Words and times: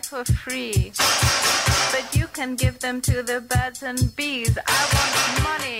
die 0.00 0.08
for 0.08 0.24
free. 0.24 0.92
But 1.90 2.14
you 2.14 2.26
can 2.32 2.56
give 2.56 2.78
them 2.78 3.00
to 3.00 3.22
the 3.22 3.42
birds 3.48 3.82
and 3.82 4.14
bees. 4.16 4.56
I 4.56 4.80
want 4.92 5.42
money. 5.42 5.78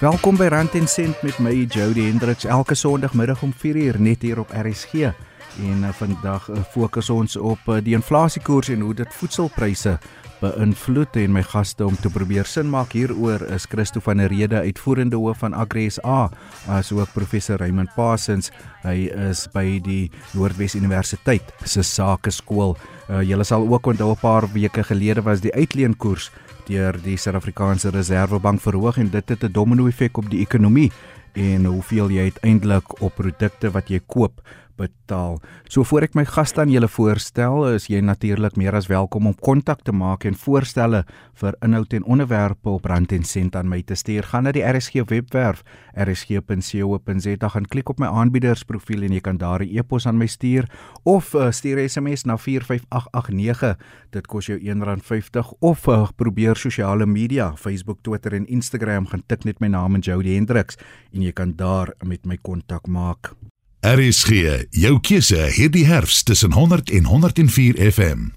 Welkom 0.00 0.36
by 0.36 0.48
Rand 0.48 0.74
en 0.74 0.88
Sent 0.88 1.22
met 1.22 1.38
my 1.38 1.66
Jody 1.68 2.04
Hendriks 2.04 2.44
elke 2.44 2.74
Sondagmiddag 2.74 3.42
om 3.42 3.54
4uur 3.54 4.00
net 4.00 4.22
hier 4.22 4.38
op 4.38 4.50
RSG. 4.50 4.92
En 4.92 5.82
uh, 5.82 5.88
vandag 5.88 6.48
uh, 6.48 6.56
fokus 6.70 7.10
ons 7.10 7.36
op 7.36 7.58
uh, 7.66 7.76
die 7.82 7.94
inflasiekoers 7.94 8.68
en 8.68 8.80
hoe 8.80 8.94
dit 8.94 9.14
voedselpryse 9.14 9.98
beïnvloed 10.40 11.16
en 11.20 11.32
my 11.32 11.42
gaste 11.46 11.84
om 11.86 11.96
te 11.96 12.10
probeer 12.12 12.48
sin 12.48 12.68
maak 12.70 12.92
hieroor 12.96 13.42
is 13.54 13.66
Christo 13.70 14.02
van 14.04 14.20
der 14.20 14.32
Rede 14.32 14.60
uitvoerende 14.60 15.16
hoof 15.16 15.40
van 15.44 15.54
Agri 15.56 15.86
SA 15.90 16.28
asook 16.68 17.12
professor 17.14 17.58
Raymond 17.62 17.92
Parsons. 17.96 18.50
Hy 18.84 19.08
is 19.30 19.46
by 19.54 19.78
die 19.84 20.10
Noordwes 20.34 20.76
Universiteit 20.76 21.54
se 21.64 21.82
Sakeskool. 21.82 22.76
Uh, 23.08 23.22
julle 23.24 23.44
sal 23.44 23.66
ook 23.68 23.86
onthou 23.86 24.10
'n 24.12 24.20
paar 24.20 24.48
weke 24.52 24.84
gelede 24.84 25.22
was 25.22 25.40
die 25.40 25.54
uitleenkoers 25.54 26.30
deur 26.66 26.98
die 27.02 27.16
Suid-Afrikaanse 27.16 27.90
Reserwebank 27.90 28.60
verhoog 28.60 28.98
en 28.98 29.10
dit 29.10 29.28
het 29.28 29.44
'n 29.44 29.52
domino 29.52 29.86
effek 29.86 30.18
op 30.18 30.30
die 30.30 30.40
ekonomie 30.40 30.92
en 31.32 31.64
hoeveel 31.64 32.10
jy 32.10 32.22
uiteindelik 32.22 33.00
op 33.02 33.14
produkte 33.14 33.70
wat 33.70 33.88
jy 33.88 34.00
koop 34.06 34.40
betaal. 34.76 35.40
So 35.68 35.84
voor 35.84 36.06
ek 36.06 36.14
my 36.14 36.24
gaste 36.24 36.60
aan 36.60 36.70
julle 36.70 36.88
voorstel, 36.88 37.64
is 37.74 37.88
jy 37.90 38.00
natuurlik 38.00 38.56
meer 38.56 38.74
as 38.74 38.88
welkom 38.90 39.26
om 39.26 39.34
kontak 39.34 39.82
te 39.84 39.92
maak 39.92 40.24
en 40.24 40.34
voorstelle 40.34 41.04
vir 41.40 41.56
inhoud 41.64 41.92
en 41.92 42.04
onderwerpe 42.04 42.68
op 42.70 42.84
Rand 42.84 43.12
en 43.12 43.24
Sent 43.24 43.56
aan 43.56 43.68
my 43.68 43.82
te 43.82 43.94
stuur. 43.94 44.22
Gaan 44.30 44.46
na 44.46 44.52
die 44.52 44.64
RSG 44.64 45.06
webwerf 45.10 45.64
rsg.co.za 45.96 47.48
gaan 47.48 47.68
klik 47.72 47.88
op 47.88 47.98
my 48.02 48.06
aanbiedersprofiel 48.06 49.06
en 49.06 49.16
jy 49.16 49.20
kan 49.20 49.38
daar 49.38 49.64
'n 49.64 49.76
e-pos 49.78 50.06
aan 50.06 50.18
my 50.18 50.26
stuur 50.26 50.70
of 51.04 51.34
uh, 51.34 51.50
stuur 51.50 51.88
SMS 51.88 52.24
na 52.24 52.36
45889. 52.36 53.76
Dit 54.10 54.26
kos 54.26 54.46
jou 54.46 54.58
R1.50 54.58 55.58
of 55.60 55.86
uh, 55.88 56.08
probeer 56.16 56.56
sosiale 56.56 57.06
media, 57.06 57.56
Facebook, 57.56 57.98
Twitter 58.02 58.34
en 58.34 58.46
Instagram 58.46 59.06
gaan 59.06 59.22
tik 59.26 59.44
net 59.44 59.60
my 59.60 59.68
naam 59.68 59.94
en 59.94 60.00
Jody 60.00 60.34
Hendriks 60.34 60.76
en 61.12 61.22
jy 61.22 61.32
kan 61.32 61.56
daar 61.56 61.94
met 62.04 62.26
my 62.26 62.38
kontak 62.42 62.86
maak. 62.86 63.34
RSG, 63.80 64.64
jou 64.70 64.96
keuse 65.00 65.50
hierdie 65.52 65.84
herfs 65.86 66.22
tussen 66.22 66.52
100 66.52 66.90
en 66.90 67.04
104 67.04 67.92
FM. 67.92 68.28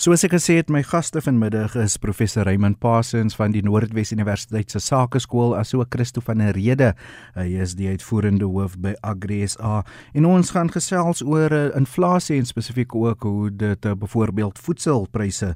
Soos 0.00 0.22
ek 0.24 0.32
gesê 0.32 0.54
het, 0.56 0.70
my 0.72 0.80
gaste 0.80 1.20
vanmiddag 1.20 1.74
is 1.76 1.98
professor 2.00 2.46
Raymond 2.48 2.78
Parsons 2.80 3.34
van 3.36 3.52
die 3.52 3.60
Noordwes 3.60 4.14
Universiteit 4.14 4.72
se 4.72 4.80
Sakeskool 4.80 5.50
asook 5.58 5.90
Christo 5.92 6.22
van 6.24 6.40
der 6.40 6.54
Rede. 6.56 6.94
Hy 7.34 7.44
is 7.60 7.74
die 7.76 7.90
uitvoerende 7.92 8.48
hoof 8.48 8.78
by 8.80 8.94
Agri 9.04 9.42
SA 9.44 9.82
en 10.16 10.28
ons 10.30 10.54
gaan 10.56 10.72
gesels 10.72 11.20
oor 11.20 11.52
uh, 11.52 11.66
inflasie 11.76 12.38
en 12.40 12.48
spesifiek 12.48 12.96
ook 12.96 13.26
hoe 13.28 13.50
dit 13.52 13.90
uh, 13.90 13.92
byvoorbeeld 13.92 14.62
voedselpryse 14.64 15.50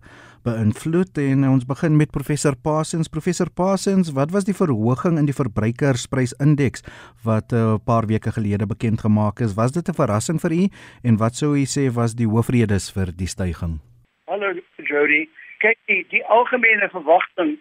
beïnvloed 0.45 1.22
en 1.25 1.48
ons 1.55 1.65
begin 1.65 1.97
met 1.97 2.12
professor 2.12 2.53
Parsons. 2.53 3.09
Professor 3.09 3.48
Parsons, 3.48 4.12
wat 4.12 4.37
was 4.37 4.45
die 4.45 4.59
verhoging 4.61 5.17
in 5.22 5.31
die 5.33 5.39
verbruikersprysindeks 5.41 6.84
wat 7.25 7.56
'n 7.56 7.56
uh, 7.56 7.81
paar 7.81 8.05
weke 8.12 8.28
gelede 8.28 8.69
bekend 8.69 9.00
gemaak 9.09 9.41
is? 9.41 9.56
Was 9.56 9.72
dit 9.72 9.89
'n 9.89 9.97
verrassing 9.97 10.37
vir 10.37 10.53
u 10.53 10.69
en 11.00 11.17
wat 11.17 11.34
sou 11.34 11.56
u 11.56 11.65
sê 11.65 11.89
was 11.89 12.12
die 12.12 12.28
hoofredes 12.28 12.92
vir 12.92 13.09
die 13.17 13.33
stygings? 13.33 13.94
Hallo 14.27 14.55
Jody. 14.77 15.28
Kyk, 15.61 15.77
die, 15.84 16.06
die 16.08 16.25
algemene 16.25 16.89
verwagting 16.89 17.58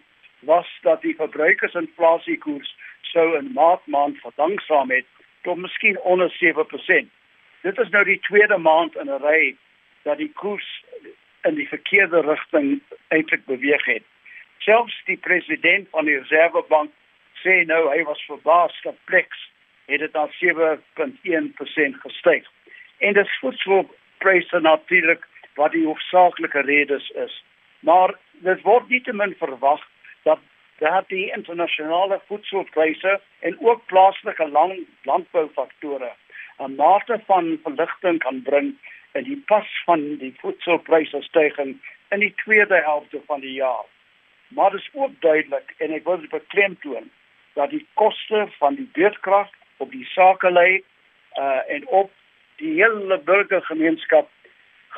was 0.48 0.68
dat 0.82 1.02
die 1.02 1.12
verbruikersinflasiekoers 1.14 2.70
sou 3.10 3.24
in 3.36 3.50
Maart 3.52 3.84
maand 3.86 4.16
verdangsaam 4.22 4.90
het 4.90 5.04
tot 5.44 5.60
miskien 5.60 6.00
onder 6.00 6.32
7%. 6.40 7.10
Dit 7.68 7.78
is 7.78 7.90
nou 7.92 8.04
die 8.08 8.20
tweede 8.24 8.56
maand 8.56 8.96
in 8.96 9.12
'n 9.12 9.20
ry 9.20 9.56
dat 10.08 10.16
die 10.18 10.30
koers 10.32 10.84
in 11.42 11.54
die 11.60 11.68
verkeerde 11.68 12.20
rigting 12.20 12.80
eintlik 13.08 13.44
beweeg 13.44 13.84
het. 13.84 14.04
Selfs 14.58 14.96
die 15.04 15.20
president 15.20 15.88
van 15.90 16.04
die 16.04 16.16
Reservebank 16.18 16.90
sê 17.44 17.60
nou 17.68 17.92
hy 17.92 18.02
was 18.08 18.24
verbaas 18.24 18.80
dat 18.88 18.96
Plex 19.04 19.50
het 19.84 20.00
dit 20.00 20.16
aan 20.16 20.32
7.1% 20.40 22.00
gestyg. 22.00 22.48
En 22.98 23.12
dit 23.12 23.38
voedselpryse 23.40 24.60
natuurlik 24.60 25.28
wat 25.54 25.72
die 25.72 25.86
hoofsaaklike 25.86 26.60
redes 26.60 27.10
is. 27.10 27.44
Maar 27.80 28.14
dit 28.32 28.62
word 28.62 28.88
nietemin 28.88 29.34
verwag 29.38 29.82
dat 30.22 30.38
dat 30.78 31.08
die 31.08 31.30
internasionale 31.32 32.20
voedselpryse 32.26 33.20
en 33.40 33.56
ook 33.60 33.86
plaaslike 33.86 34.48
land, 34.48 34.78
landboufaktore 35.02 36.10
'n 36.58 36.74
mate 36.74 37.20
van 37.26 37.58
verligting 37.62 38.18
kan 38.18 38.42
bring 38.42 38.74
in 39.12 39.24
die 39.24 39.42
pas 39.46 39.82
van 39.84 40.16
die 40.16 40.34
voedselpryse 40.38 41.22
stygings 41.22 41.78
in 42.08 42.20
die 42.20 42.34
tweede 42.34 42.80
helfte 42.82 43.20
van 43.26 43.40
die 43.40 43.52
jaar. 43.52 43.84
Maar 44.48 44.70
dit 44.70 44.80
is 44.80 44.90
ook 44.92 45.20
duidelik 45.20 45.74
en 45.76 45.92
ek 45.92 46.04
wil 46.04 46.26
beklemtoon 46.30 47.10
dat 47.54 47.70
die 47.70 47.86
koste 47.94 48.46
van 48.58 48.74
die 48.74 48.88
beurtkrag 48.92 49.48
op 49.76 49.90
die 49.90 50.04
sakelei 50.04 50.82
uh 51.38 51.60
en 51.66 51.86
op 51.86 52.10
die 52.56 52.72
hele 52.82 53.18
burgergemeenskap 53.18 54.30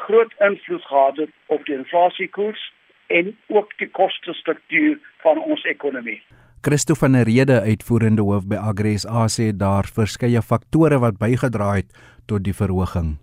groot 0.08 0.32
invloed 0.38 0.84
gehad 0.84 1.16
het 1.16 1.30
op 1.46 1.64
die 1.66 1.76
inflasiekoers 1.76 2.72
en 3.06 3.36
ook 3.46 3.78
die 3.78 3.90
kostestruktuur 3.90 4.98
van 5.22 5.38
ons 5.38 5.62
ekonomie. 5.64 6.22
Christo 6.66 6.94
van 6.94 7.12
der 7.12 7.28
Rede 7.28 7.60
uitvoerende 7.60 8.22
hoof 8.22 8.46
by 8.50 8.58
Agres 8.70 9.04
A 9.06 9.26
sê 9.30 9.52
daar 9.54 9.86
verskeie 9.98 10.42
faktore 10.42 10.98
wat 10.98 11.18
bygedra 11.18 11.68
het 11.78 11.90
tot 12.26 12.44
die 12.44 12.54
verhoging. 12.54 13.14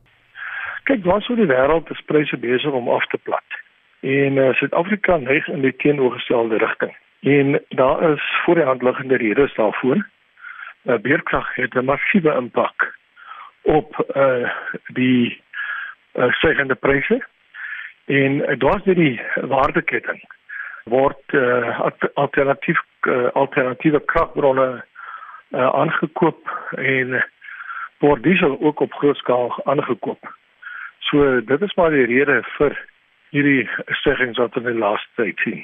Kyk, 0.87 1.03
waar 1.07 1.21
sou 1.23 1.35
die 1.39 1.47
wêreld 1.47 1.91
is 1.91 2.03
pryse 2.07 2.37
besig 2.39 2.71
om 2.71 2.89
af 2.91 3.05
te 3.11 3.19
plat. 3.27 3.59
En 4.03 4.39
uh, 4.39 4.49
Suid-Afrika 4.59 5.17
neig 5.17 5.47
in 5.47 5.63
die 5.63 5.75
teenoorgestelde 5.83 6.59
rigting. 6.63 6.95
En 7.23 7.59
daar 7.69 8.03
is 8.11 8.23
voor 8.45 8.59
die 8.59 8.67
hand 8.67 8.83
liggende 8.83 9.17
redes 9.17 9.55
daarvoor. 9.55 9.95
Uh, 10.83 10.97
beerkrag 11.03 11.55
het 11.55 11.75
'n 11.75 11.85
massiewe 11.85 12.35
impak 12.35 12.95
op 13.61 14.11
uh, 14.15 14.49
die 14.87 15.41
uh, 16.13 16.31
stygende 16.31 16.75
pryse. 16.75 17.25
En 18.05 18.31
uh, 18.33 18.59
daar's 18.59 18.83
die 18.83 19.21
waardeketting 19.35 20.23
word 20.83 21.33
uh, 21.33 21.79
alternatief 22.13 22.79
uh, 23.07 23.29
alternatiewe 23.33 23.99
kragbronne 24.05 24.83
uh, 25.49 25.69
aangekoop 25.73 26.49
en 26.75 27.23
word 27.99 28.23
diesel 28.23 28.57
ook 28.59 28.79
op 28.79 28.93
groot 28.93 29.17
skaal 29.17 29.61
aangekoop. 29.63 30.33
So 30.99 31.41
dit 31.41 31.61
is 31.61 31.75
maar 31.75 31.89
die 31.89 32.05
rede 32.05 32.41
vir 32.57 32.75
hierdie 33.29 33.69
stygings 33.85 34.37
wat 34.37 34.55
in 34.55 34.67
die 34.67 34.77
laaste 34.77 35.23
tyd 35.23 35.39
sien. 35.39 35.61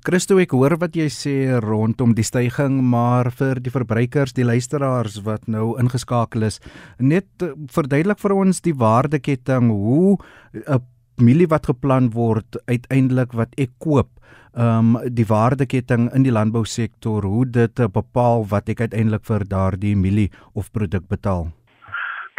Christo 0.00 0.38
ek 0.40 0.54
hoor 0.56 0.78
wat 0.80 0.94
jy 0.96 1.10
sê 1.12 1.32
rondom 1.60 2.14
die 2.16 2.24
styging 2.24 2.78
maar 2.88 3.28
vir 3.36 3.58
die 3.60 3.72
verbruikers, 3.74 4.32
die 4.32 4.46
luisteraars 4.48 5.18
wat 5.26 5.44
nou 5.44 5.74
ingeskakel 5.82 6.46
is, 6.48 6.56
net 6.96 7.28
verduidelik 7.68 8.16
vir 8.22 8.32
ons 8.32 8.62
die 8.64 8.72
waardeketting. 8.72 9.68
Hoe 9.68 10.16
'n 10.56 10.80
mielie 11.20 11.50
wat 11.52 11.68
geplan 11.68 12.08
word 12.16 12.56
uiteindelik 12.64 13.36
wat 13.36 13.52
ek 13.58 13.76
koop, 13.78 14.08
ehm 14.56 14.96
um, 14.96 14.98
die 15.04 15.28
waardeketting 15.28 16.08
in 16.16 16.24
die 16.24 16.32
landbousektor, 16.32 17.20
hoe 17.22 17.44
dit 17.44 17.74
bepaal 17.92 18.48
wat 18.48 18.68
ek 18.68 18.80
uiteindelik 18.80 19.24
vir 19.28 19.44
daardie 19.44 19.96
mielie 19.96 20.30
of 20.54 20.72
produk 20.72 21.04
betaal? 21.08 21.52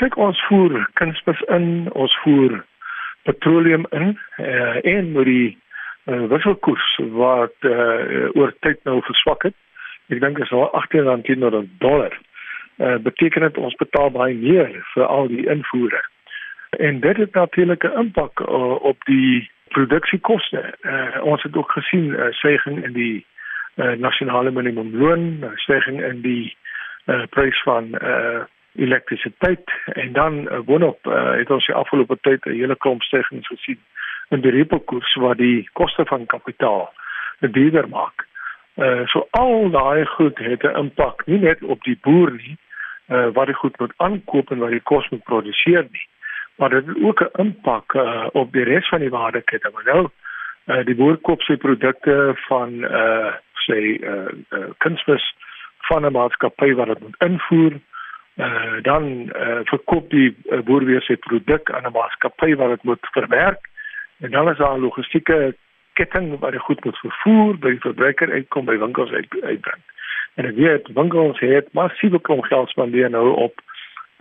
Kyk 0.01 0.17
ons 0.17 0.41
voer 0.49 0.89
kunsmis 0.97 1.41
in, 1.53 1.91
ons 1.93 2.13
voer 2.23 2.65
petroleum 3.23 3.85
in 3.91 4.17
uh, 4.39 4.81
en 4.81 5.13
met 5.13 5.25
die 5.25 5.61
uh, 6.05 6.27
wisselkoers 6.29 6.99
wat 7.11 7.55
uh, 7.59 8.29
oor 8.33 8.53
tyd 8.59 8.79
nou 8.83 9.01
verswak 9.01 9.43
het. 9.43 9.55
Ek 10.11 10.19
dink 10.19 10.39
is 10.43 10.51
al 10.51 10.71
18 10.71 11.07
rand 11.07 11.25
teenoor 11.25 11.55
'n 11.61 11.71
dollar. 11.79 12.17
Uh, 12.77 12.97
beteken 12.97 13.41
dit 13.41 13.57
ons 13.57 13.75
betaal 13.75 14.11
baie 14.11 14.35
meer 14.35 14.85
vir 14.93 15.05
al 15.05 15.27
die 15.27 15.47
invoere. 15.47 16.01
En 16.69 16.99
dit 16.99 17.17
het 17.17 17.33
natuurlik 17.33 17.83
'n 17.83 17.97
impak 17.97 18.39
uh, 18.39 18.83
op 18.83 18.97
die 19.05 19.51
produksiekoste. 19.67 20.73
Uh, 20.81 21.23
ons 21.23 21.43
het 21.43 21.55
ook 21.55 21.71
gesien 21.71 22.05
uh, 22.05 22.31
stygings 22.31 22.83
in 22.83 22.93
die 22.93 23.25
uh, 23.75 23.91
nasionale 23.91 24.51
minimumloon, 24.51 25.37
uh, 25.43 25.49
stygings 25.55 26.03
in 26.03 26.21
die 26.21 26.57
uh, 27.05 27.23
prys 27.29 27.61
van 27.63 27.87
uh, 28.01 28.43
elektrisiteit 28.75 29.71
en 29.85 30.13
dan 30.13 30.33
uh, 30.47 30.59
boonop 30.59 31.05
uh, 31.05 31.31
het 31.31 31.49
ons 31.49 31.65
die 31.65 31.75
afgelope 31.75 32.17
tyd 32.21 32.45
'n 32.45 32.51
hele 32.51 32.75
klomp 32.75 33.01
stygings 33.01 33.47
gesien 33.47 33.79
in 34.31 34.41
die 34.41 34.51
repo-koers 34.51 35.15
wat 35.23 35.37
die 35.37 35.69
koste 35.73 36.05
van 36.05 36.25
kapitaal 36.25 36.89
duurder 37.39 37.87
maak. 37.89 38.27
Uh, 38.77 39.03
so 39.11 39.27
al 39.37 39.69
daai 39.69 40.05
goed 40.05 40.37
het 40.39 40.63
'n 40.63 40.77
impak 40.83 41.25
nie 41.27 41.39
net 41.39 41.63
op 41.63 41.83
die 41.83 41.97
boer 42.01 42.31
nie 42.31 42.57
uh, 43.09 43.27
wat 43.35 43.45
die 43.45 43.55
goed 43.55 43.79
moet 43.79 43.93
aankoop 43.97 44.51
en 44.51 44.59
wat 44.59 44.71
die 44.71 44.87
kos 44.91 45.09
moet 45.09 45.23
produseer 45.23 45.87
nie 45.91 46.07
maar 46.61 46.69
dit 46.69 46.85
het 46.85 47.03
ook 47.03 47.19
'n 47.21 47.41
impak 47.41 47.93
uh, 47.93 48.27
op 48.31 48.51
die 48.51 48.63
res 48.63 48.87
van 48.87 48.99
die 48.99 49.09
waardeketting. 49.09 49.83
Nou 49.83 50.09
uh, 50.65 50.85
die 50.85 50.95
boer 50.95 51.17
koop 51.17 51.41
sy 51.41 51.55
produkte 51.57 52.33
van 52.47 52.69
uh 52.83 53.33
sê 53.65 53.77
uh, 53.77 54.25
uh 54.49 54.69
kunsmis 54.77 55.35
van 55.77 56.05
'n 56.05 56.11
maatskappy 56.11 56.73
wat 56.73 56.87
dit 56.87 56.99
moet 56.99 57.15
invoer 57.17 57.73
uh, 58.35 58.81
dan 58.81 59.03
uh, 59.35 59.59
verkoop 59.63 60.09
die 60.09 60.37
uh, 60.45 60.59
boer 60.59 60.85
weer 60.85 61.01
sy 61.01 61.15
produk 61.15 61.71
aan 61.71 61.85
'n 61.85 61.97
maatskappy 61.97 62.55
wat 62.55 62.69
dit 62.69 62.83
moet 62.83 63.07
verwerk 63.11 63.69
En 64.21 64.31
dan 64.31 64.49
is 64.49 64.57
daar 64.57 64.79
logistieke 64.79 65.55
ketting 65.93 66.39
wat 66.39 66.51
die 66.51 66.59
goed 66.59 66.83
moet 66.83 66.97
vervoer 66.97 67.57
by 67.57 67.73
die 67.75 67.85
verbruiker 67.85 68.31
uitkom 68.31 68.65
by 68.65 68.77
winkels 68.77 69.11
uit 69.11 69.27
uitbring. 69.41 69.81
En 70.39 70.45
ek 70.45 70.55
weet 70.55 70.87
winkels 70.95 71.39
het 71.39 71.73
massiewe 71.73 72.21
klomp 72.21 72.45
geld 72.49 72.69
spandeer 72.69 73.09
nou 73.09 73.27
op 73.47 73.61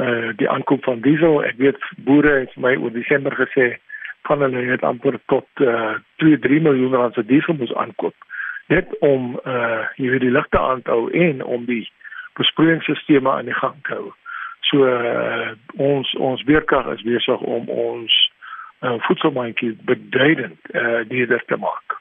uh 0.01 0.33
die 0.41 0.49
aankoop 0.49 0.85
van 0.85 1.01
diesel. 1.05 1.45
Ek 1.45 1.61
weet 1.61 1.79
boere 1.97 2.33
het 2.41 2.57
my 2.57 2.75
oor 2.77 2.93
Desember 2.93 3.37
gesê 3.37 3.77
van 4.29 4.41
hulle 4.41 4.65
het 4.71 4.83
amper 4.83 5.21
tot 5.27 5.47
uh 5.61 5.95
2 6.25 6.39
3 6.39 6.61
miljoen 6.61 6.95
rand 6.95 7.15
se 7.15 7.25
diesel 7.25 7.55
moes 7.55 7.75
aankoop 7.75 8.17
net 8.71 8.99
om 8.99 9.37
uh 9.45 9.85
jy 9.97 10.11
weet 10.15 10.27
die 10.27 10.35
ligte 10.35 10.59
aan 10.59 10.83
te 10.83 10.91
hou 10.91 11.11
en 11.11 11.45
om 11.45 11.65
die 11.69 11.85
besproeiingsstelsels 12.39 13.27
aan 13.27 13.51
die 13.51 13.61
gang 13.61 13.77
te 13.83 13.95
hou. 13.95 14.11
So 14.71 14.87
uh, 14.87 15.51
ons 15.77 16.13
ons 16.15 16.43
weerkrag 16.47 16.93
is 16.95 17.03
besig 17.03 17.41
om 17.41 17.69
ons 17.69 18.19
uh, 18.83 18.97
voedselmandjie 19.07 19.77
beduidend 19.89 20.59
uh, 20.75 21.03
duurder 21.09 21.45
te 21.47 21.57
maak. 21.57 21.99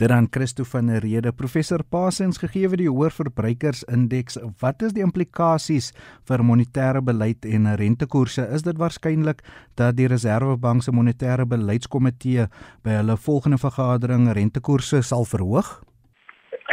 Dit 0.00 0.08
dan 0.08 0.26
Christo 0.30 0.64
van 0.64 0.86
der 0.86 1.02
Rede, 1.04 1.32
professor 1.32 1.82
Pasens 1.90 2.38
gegee 2.42 2.68
die 2.80 2.88
hoër 2.90 3.12
verbruikersindeks, 3.14 4.38
wat 4.62 4.82
is 4.82 4.94
die 4.96 5.04
implikasies 5.04 5.92
vir 6.26 6.42
monetêre 6.42 7.02
beleid 7.04 7.46
en 7.46 7.68
rentekoerse? 7.78 8.48
Is 8.56 8.64
dit 8.66 8.80
waarskynlik 8.80 9.44
dat 9.78 9.96
die 10.00 10.08
Reserwebank 10.10 10.82
se 10.82 10.90
monetêre 10.90 11.46
beleidskomitee 11.46 12.48
by 12.82 12.96
hulle 12.98 13.16
volgende 13.28 13.60
vergadering 13.62 14.26
rentekoerse 14.32 15.04
sal 15.06 15.28
verhoog? 15.28 15.70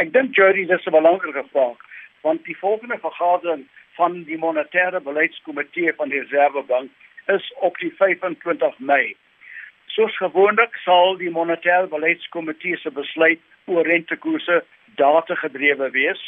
Ek 0.02 0.10
dink 0.16 0.34
Jody 0.34 0.66
dis 0.66 0.86
'n 0.86 0.96
belangrike 0.96 1.44
vraag 1.52 1.78
want 2.22 2.44
die 2.44 2.56
volgende 2.58 2.98
vergadering 2.98 3.64
van 3.96 4.24
die 4.24 4.38
monetêre 4.38 5.00
beleidskomitee 5.00 5.92
van 5.96 6.08
die 6.08 6.20
Reservebank 6.20 6.90
is 7.26 7.52
op 7.60 7.78
die 7.78 7.92
25 7.96 8.78
Mei. 8.78 9.16
Soos 9.90 10.16
gewoonlik 10.16 10.76
sal 10.84 11.16
die 11.18 11.30
monetêre 11.34 11.88
beleidskomitee 11.90 12.76
se 12.78 12.90
besluit 12.94 13.40
oor 13.66 13.86
rentekoerse 13.86 14.60
data 15.00 15.34
gedrewe 15.34 15.88
wees. 15.90 16.20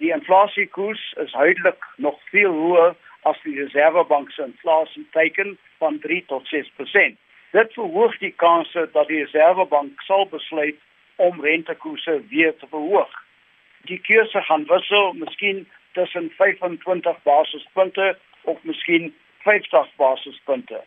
Die 0.00 0.12
inflasiekoers 0.16 1.02
is 1.24 1.34
huidilik 1.36 1.84
nog 1.96 2.16
veel 2.30 2.52
hoër 2.52 2.94
as 3.28 3.40
die 3.44 3.58
Reservebank 3.58 4.30
se 4.32 4.46
inflasieteiken 4.46 5.58
van 5.82 5.98
3 5.98 6.22
tot 6.30 6.48
6%. 6.54 7.18
Dit 7.52 7.72
verhoog 7.76 8.16
die 8.18 8.32
kanse 8.44 8.86
dat 8.92 9.08
die 9.12 9.20
Reservebank 9.24 10.00
sal 10.08 10.24
besluit 10.30 10.78
om 11.16 11.44
rentekoerse 11.44 12.22
weer 12.30 12.56
te 12.56 12.66
verhoog. 12.70 13.12
Die 13.90 14.00
koerse 14.06 14.40
gaan 14.48 14.64
wissel, 14.72 15.12
miskien 15.12 15.66
tussen 15.92 16.32
25 16.38 17.22
basispunte 17.28 18.16
of 18.42 18.62
miskien 18.62 19.12
50 19.44 19.92
basispunte. 19.96 20.80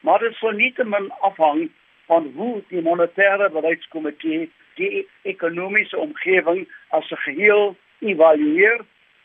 Maar 0.00 0.18
dit 0.18 0.34
sal 0.34 0.56
nie 0.56 0.72
te 0.72 0.84
min 0.84 1.10
afhang 1.20 1.68
van 2.06 2.32
hoe 2.34 2.62
die 2.68 2.82
monetêre 2.82 3.50
beleidskomitee 3.52 4.48
die 4.80 5.06
ekonomiese 5.22 5.98
omgewing 5.98 6.66
as 6.88 7.10
'n 7.10 7.22
geheel 7.26 7.76
evalueer 7.98 8.80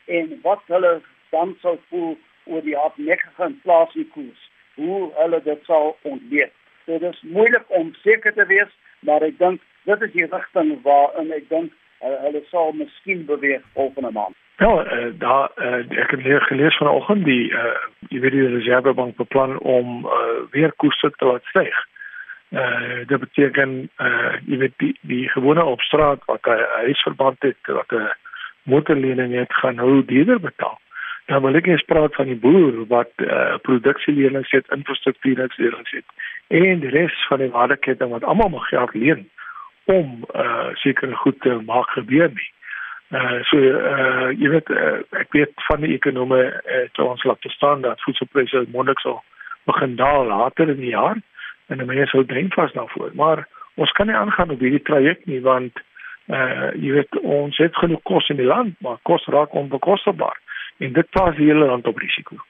en 0.06 0.40
wat 0.42 0.62
hulle 0.68 1.02
dan 1.30 1.56
sou 1.62 1.78
voel 1.90 2.18
oor 2.44 2.62
die 2.62 2.76
hardnekkige 2.76 3.44
inflasiekoers, 3.46 4.52
hoe 4.76 5.12
hulle 5.16 5.42
dit 5.44 5.64
sal 5.66 5.98
ontleed. 6.02 6.52
Dit 6.86 7.02
is 7.02 7.22
moeilik 7.22 7.66
om 7.68 7.94
seker 7.94 8.34
te 8.34 8.46
wees, 8.46 8.72
maar 9.00 9.22
ek 9.22 9.38
dink 9.38 9.62
dit 9.84 10.02
is 10.02 10.12
die 10.12 10.28
rigting 10.30 10.82
waarin 10.82 11.32
ek 11.32 11.50
dink 11.50 11.72
uh, 12.02 12.18
hulle 12.26 12.44
sal 12.50 12.74
miskien 12.74 13.26
beweeg 13.26 13.64
volgende 13.74 14.12
maand. 14.12 14.38
Ja, 14.58 14.86
uh, 14.86 15.12
daar 15.20 15.52
uh, 15.56 16.00
ek 16.00 16.12
het 16.12 16.24
leer 16.24 16.42
gelees 16.42 16.78
vanoggend 16.78 17.26
die 17.26 17.52
uh, 17.52 17.76
jy 18.10 18.20
weet 18.24 18.32
die 18.32 18.48
Reservebank 18.48 19.16
beplan 19.16 19.58
om 19.60 20.06
uh, 20.06 20.12
weer 20.52 20.72
koerse 20.80 21.12
te 21.18 21.26
laat 21.26 21.44
styg. 21.52 21.76
Uh, 22.50 23.04
dit 23.08 23.20
beteken 23.20 23.90
uh, 23.98 24.38
jy 24.48 24.58
weet 24.58 24.78
die, 24.78 24.94
die 25.02 25.28
gewone 25.30 25.64
op 25.64 25.82
straat 25.82 26.24
wat 26.26 26.48
'n 26.48 26.68
huisverband 26.86 27.42
het 27.44 27.58
wat 27.68 27.92
'n 27.92 28.14
motorlening 28.64 29.34
het 29.34 29.54
gaan 29.54 29.76
nou 29.76 30.06
duurder 30.06 30.40
betaal. 30.40 30.80
Dan 31.26 31.42
wil 31.42 31.56
ek 31.56 31.68
eens 31.68 31.84
praat 31.84 32.16
van 32.16 32.26
die 32.26 32.40
boer 32.40 32.86
wat 32.88 33.12
uh, 33.18 33.58
produksielenings 33.62 34.52
het, 34.52 34.68
infrastruktuurlenings 34.70 35.92
het 35.92 36.06
en 36.48 36.80
die 36.80 36.90
res 36.90 37.26
van 37.28 37.40
die 37.40 37.50
waardeketting 37.50 38.12
wat 38.12 38.24
almal 38.24 38.50
mag 38.50 38.68
geld 38.68 38.94
leen 38.94 39.30
om 39.86 40.26
uh, 40.36 40.70
sekere 40.74 41.16
goed 41.16 41.42
te 41.42 41.62
maak 41.66 41.90
gebeur 41.90 42.30
nie. 42.30 42.52
Uh 43.16 43.40
so 43.50 43.58
uh 43.58 44.32
jy 44.36 44.50
weet 44.52 44.70
uh, 44.74 45.00
ek 45.22 45.36
weet 45.38 45.54
van 45.68 45.84
die 45.86 45.94
ekonome 45.96 46.40
het 46.68 46.98
uh, 47.00 47.06
ons 47.06 47.24
laat 47.24 47.44
verstaan 47.46 47.84
dat 47.86 48.02
voedselpryse 48.04 48.66
mondelik 48.74 49.00
sal 49.04 49.22
begin 49.70 49.96
daal 50.00 50.26
later 50.32 50.70
in 50.74 50.82
die 50.82 50.92
jaar 50.94 51.22
en 51.72 51.86
mense 51.86 52.10
sou 52.12 52.26
dink 52.26 52.54
vas 52.54 52.74
daarvoor. 52.74 53.14
Maar 53.14 53.46
ons 53.76 53.92
kan 53.98 54.10
nie 54.10 54.18
aangaan 54.18 54.52
op 54.56 54.60
hierdie 54.60 54.84
traject 54.90 55.30
nie 55.32 55.42
want 55.46 55.80
uh 56.28 56.74
jy 56.82 56.98
weet 56.98 57.22
ons 57.22 57.58
het 57.62 57.78
genoeg 57.78 58.02
kos 58.10 58.30
in 58.34 58.42
die 58.42 58.50
land, 58.50 58.76
maar 58.82 58.98
kos 59.08 59.26
raak 59.38 59.54
onbekostigbaar 59.54 60.42
en 60.84 60.94
dit 60.94 61.10
plaas 61.10 61.38
die 61.38 61.50
hele 61.52 61.70
land 61.72 61.88
op 61.88 62.02
risiko. 62.02 62.42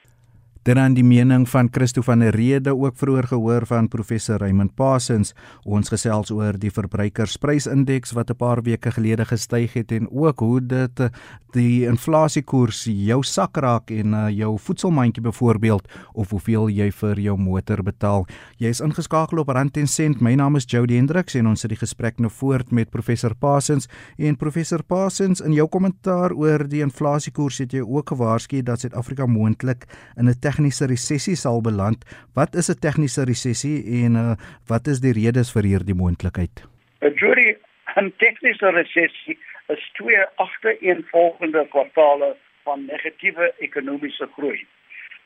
Dan 0.66 0.80
aan 0.80 0.96
die 0.98 1.04
mening 1.06 1.44
van 1.50 1.68
Christo 1.72 2.02
van 2.02 2.20
der 2.20 2.34
Rede 2.34 2.74
ook 2.74 2.98
vroeër 2.98 3.28
gehoor 3.28 3.66
van 3.70 3.88
professor 3.88 4.40
Raymond 4.42 4.74
Pasens 4.76 5.36
ons 5.62 5.92
gesels 5.94 6.32
oor 6.34 6.58
die 6.58 6.72
verbruikersprysindeks 6.74 8.16
wat 8.18 8.32
'n 8.34 8.36
paar 8.36 8.62
weke 8.66 8.92
gelede 8.92 9.26
gestyg 9.26 9.74
het 9.74 9.92
en 9.92 10.10
ook 10.10 10.40
hoe 10.40 10.66
dit 10.66 11.00
eh, 11.00 11.10
die 11.54 11.86
inflasiekoers 11.88 12.84
jou 12.90 13.24
sak 13.24 13.58
raak 13.58 13.92
en 13.92 14.14
uh, 14.14 14.30
jou 14.30 14.58
voedselmandjie 14.60 15.24
byvoorbeeld 15.24 15.88
of 16.14 16.30
hoeveel 16.30 16.70
jy 16.70 16.90
vir 16.92 17.20
jou 17.20 17.38
motor 17.38 17.84
betaal. 17.84 18.26
Jy 18.58 18.68
is 18.76 18.82
ingeskakel 18.82 19.40
op 19.40 19.50
Rand 19.50 19.78
en 19.78 19.88
Sent. 19.88 20.22
My 20.22 20.36
naam 20.36 20.56
is 20.56 20.68
Jody 20.68 20.98
Hendriks 21.00 21.36
en 21.36 21.48
ons 21.48 21.64
sit 21.64 21.70
die 21.70 21.80
gesprek 21.80 22.20
nou 22.20 22.30
voort 22.30 22.72
met 22.72 22.90
professor 22.90 23.36
Pasens 23.36 23.88
en 24.18 24.36
professor 24.36 24.84
Pasens 24.84 25.42
in 25.42 25.54
jou 25.54 25.68
kommentaar 25.68 26.34
oor 26.34 26.68
die 26.68 26.82
inflasiekoers 26.82 27.62
het 27.64 27.72
jy 27.72 27.82
ook 27.86 28.10
gewaarsku 28.10 28.62
dat 28.62 28.84
Suid-Afrika 28.84 29.26
moontlik 29.26 29.88
in 30.18 30.28
'n 30.28 30.40
tegniese 30.56 30.88
resessie 30.88 31.36
sal 31.36 31.62
beland. 31.62 32.06
Wat 32.34 32.56
is 32.56 32.70
'n 32.70 32.80
tegniese 32.80 33.24
resessie 33.26 33.84
en 34.04 34.16
uh, 34.16 34.36
wat 34.68 34.88
is 34.88 35.00
die 35.00 35.12
redes 35.12 35.52
vir 35.52 35.64
hierdie 35.64 35.98
moontlikheid? 36.04 36.64
'n 37.02 37.14
Jury 37.20 37.58
'n 37.96 38.14
tegniese 38.24 38.70
resessie 38.72 39.38
is 39.68 39.84
twee 40.00 40.24
agtereenvolgende 40.36 41.68
kwartale 41.74 42.36
van 42.64 42.86
negatiewe 42.86 43.54
ekonomiese 43.60 44.28
groei. 44.36 44.66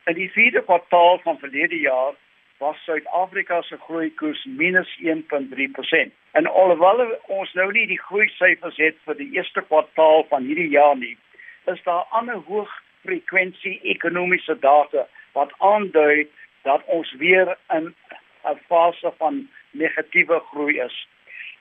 In 0.07 0.15
die 0.15 0.31
vierde 0.31 0.61
kwartaal 0.63 1.19
van 1.23 1.37
verlede 1.37 1.79
jaar 1.79 2.13
was 2.57 2.83
Suid-Afrika 2.85 3.61
se 3.61 3.77
groeikoers 3.77 4.47
-1.3%. 4.57 6.11
En 6.31 6.45
alhoewel 6.47 7.17
ons 7.27 7.53
nou 7.53 7.71
nie 7.71 7.87
die 7.87 8.01
groei 8.07 8.27
syfers 8.27 8.77
het 8.77 8.97
vir 9.05 9.15
die 9.15 9.31
eerste 9.37 9.61
kwartaal 9.61 10.25
van 10.29 10.43
hierdie 10.43 10.69
jaar 10.69 10.97
nie, 10.97 11.17
is 11.65 11.83
daar 11.83 12.05
ander 12.09 12.35
hoë 12.35 12.67
frekwensie 13.03 13.79
ekonomiese 13.83 14.57
data 14.59 15.07
wat 15.33 15.53
aandui 15.57 16.27
dat 16.61 16.81
ons 16.85 17.13
weer 17.17 17.57
in 17.69 17.95
'n 18.43 18.59
fase 18.67 19.11
van 19.17 19.49
negatiewe 19.71 20.39
groei 20.51 20.79
is. 20.79 21.07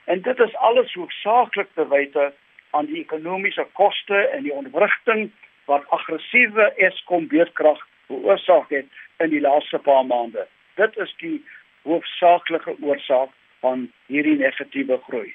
En 0.03 0.21
dit 0.21 0.39
is 0.39 0.55
alles 0.55 0.93
hoofsaaklik 0.93 1.67
te 1.73 1.87
wyte 1.87 2.33
aan 2.69 2.85
die 2.85 2.99
ekonomiese 2.99 3.67
koste 3.73 4.15
en 4.15 4.43
die 4.43 4.53
ontwrigting 4.53 5.31
wat 5.65 5.89
aggressiewe 5.89 6.73
Eskom 6.75 7.27
beurtkrag 7.27 7.87
veroorsaak 8.07 8.69
het 8.69 8.85
in 9.17 9.29
die 9.29 9.41
laaste 9.41 9.77
paar 9.77 10.05
maande. 10.05 10.47
Dit 10.75 10.97
is 10.97 11.13
die 11.17 11.45
hoofsaaklike 11.81 12.75
oorsaak 12.81 13.29
van 13.59 13.89
hierdie 14.07 14.37
negatiewe 14.37 14.99
groei. 15.07 15.33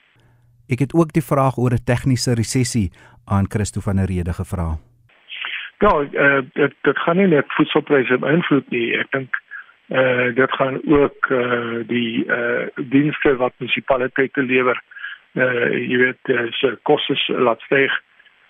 Ek 0.73 0.81
het 0.81 0.95
ook 0.97 1.13
die 1.13 1.23
vraag 1.23 1.59
oor 1.61 1.75
'n 1.77 1.85
tegniese 1.85 2.35
resessie 2.35 2.91
aan 3.27 3.51
Christo 3.51 3.81
van 3.81 3.97
der 3.97 4.07
Rede 4.07 4.33
gevra. 4.33 4.79
Ja, 5.79 6.07
uh, 6.13 6.43
dit 6.53 6.75
dit 6.83 6.99
gaan 6.99 7.17
nie 7.17 7.27
net 7.27 7.45
voedselpryse 7.49 8.19
beïnvloed 8.19 8.71
nie. 8.71 8.87
Ek 8.99 9.11
dink 9.11 9.41
eh 9.89 10.01
uh, 10.01 10.35
dit 10.35 10.53
gaan 10.53 10.81
ook 10.87 11.31
eh 11.31 11.39
uh, 11.39 11.83
die 11.87 12.25
eh 12.27 12.39
uh, 12.39 12.85
dienste 12.95 13.37
wat 13.37 13.53
munisipaliteite 13.59 14.43
lewer 14.43 14.81
eh 15.33 15.43
uh, 15.43 15.89
jy 15.91 15.97
weet 15.97 16.31
uh, 16.33 16.47
se 16.53 16.79
kostes 16.83 17.27
laat 17.29 17.61
styg. 17.61 17.93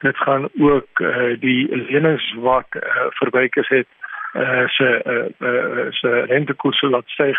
Dit 0.00 0.16
gaan 0.16 0.48
ook 0.58 1.00
eh 1.00 1.08
uh, 1.08 1.40
die 1.40 1.76
lenings 1.76 2.34
wat 2.34 2.66
uh, 2.76 3.06
verbruikers 3.08 3.68
het 3.68 3.88
eh 4.32 4.40
uh, 4.40 4.68
se 4.68 4.88
eh 5.04 5.48
uh, 5.48 5.86
se 5.90 6.24
rentekoerse 6.28 6.86
laat 6.86 7.08
styg. 7.08 7.38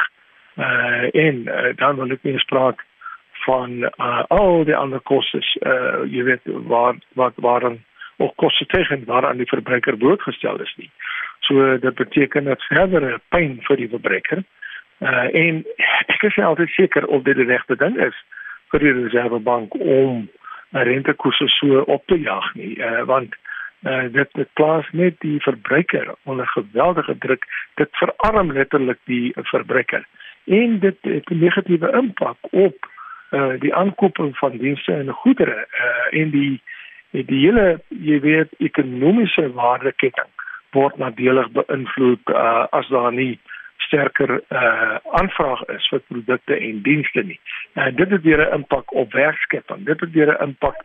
Eh 0.55 0.65
uh, 0.65 1.25
en 1.25 1.35
uh, 1.47 1.75
dan 1.75 1.95
wil 1.95 2.11
ek 2.11 2.23
nie 2.23 2.39
spraak 2.39 2.83
van 3.45 3.71
uh, 3.81 4.23
al 4.27 4.63
die 4.63 4.75
ander 4.75 4.99
kostes 4.99 5.57
eh 5.61 5.71
uh, 5.71 6.11
jy 6.11 6.23
weet 6.23 6.41
waar 6.43 6.95
wat 7.13 7.33
waarin 7.35 7.83
of 8.17 8.35
koste 8.35 8.65
tegen 8.65 9.05
waaraan 9.05 9.37
die 9.37 9.49
verbruiker 9.49 9.97
blootgestel 9.97 10.61
is 10.61 10.73
nie. 10.77 10.89
So 11.39 11.77
dit 11.77 11.95
beteken 11.95 12.43
dat 12.43 12.63
verdere 12.69 13.19
pyn 13.29 13.59
vir 13.67 13.77
die 13.77 13.89
verbruiker. 13.89 14.43
Uh 14.99 15.27
en 15.33 15.63
ek 16.07 16.23
is 16.23 16.37
altyd 16.37 16.69
seker 16.69 17.05
of 17.05 17.23
dit 17.23 17.35
die 17.35 17.49
regte 17.49 17.75
ding 17.75 17.97
is 17.99 18.17
vir 18.71 18.79
die 18.79 18.93
reservebank 19.01 19.75
om 19.79 20.29
rentekoerse 20.71 21.47
so 21.47 21.83
op 21.97 22.05
te 22.07 22.19
jaag 22.19 22.53
nie. 22.55 22.75
Uh 22.79 23.03
want 23.09 23.35
uh 23.85 24.05
dit 24.11 24.29
dit 24.33 24.53
plaas 24.53 24.87
net 24.91 25.19
die 25.19 25.39
verbruiker 25.39 26.13
onder 26.23 26.47
geweldige 26.47 27.17
druk. 27.17 27.45
Dit 27.75 27.89
verarm 27.99 28.51
letterlik 28.51 28.99
die 29.05 29.33
verbruiker. 29.35 30.05
en 30.45 30.79
dit 30.79 30.95
het 31.01 31.29
'n 31.29 31.39
negatiewe 31.39 31.91
impak 31.91 32.37
op 32.41 32.75
uh 33.31 33.59
die 33.59 33.75
aankoop 33.75 34.29
van 34.31 34.57
dienste 34.57 34.93
en 34.93 35.09
goedere 35.09 35.67
uh 35.71 36.21
en 36.21 36.29
die 36.29 36.61
die 37.23 37.41
hele 37.45 37.79
jy 37.89 38.19
weet 38.19 38.53
ekonomiese 38.59 39.51
waardeketting 39.53 40.31
word 40.75 40.97
nadelig 40.99 41.51
beïnvloed 41.55 42.33
uh 42.33 42.65
as 42.75 42.87
daar 42.91 43.13
nie 43.13 43.39
sterker 43.87 44.41
uh 44.49 44.97
aanvraag 45.19 45.63
is 45.77 45.87
vir 45.91 46.03
produkte 46.09 46.57
en 46.57 46.81
dienste 46.83 47.23
nie. 47.23 47.39
Nou 47.79 47.91
dit 47.91 48.09
het 48.09 48.23
weer 48.27 48.43
'n 48.45 48.53
impak 48.59 48.93
op 48.93 49.13
werkskepping. 49.13 49.85
Dit 49.85 49.99
het 49.99 50.11
weer 50.11 50.31
'n 50.33 50.43
impak 50.49 50.75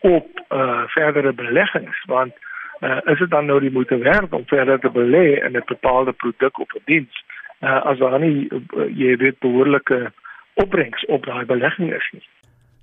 op 0.00 0.28
uh 0.50 0.82
verdere 0.86 1.32
beleggings 1.32 2.04
want 2.06 2.32
uh 2.80 3.00
is 3.04 3.18
dit 3.18 3.30
dan 3.30 3.46
nou 3.46 3.60
die 3.60 3.70
moeite 3.70 3.98
werd 3.98 4.32
om 4.32 4.46
verder 4.46 4.78
te 4.78 4.90
belê 4.90 5.42
in 5.44 5.56
'n 5.56 5.62
bepaalde 5.66 6.12
produk 6.12 6.58
of 6.58 6.68
diens 6.84 7.24
uh 7.60 7.84
as 7.84 7.98
daar 7.98 8.18
nie 8.18 8.48
uh, 8.50 8.88
jy 8.98 9.16
weet 9.16 9.38
behoorlike 9.38 10.12
opbrengs 10.54 11.04
op 11.04 11.26
daai 11.26 11.44
belegging 11.44 11.94
is 11.94 12.08
nie. 12.12 12.26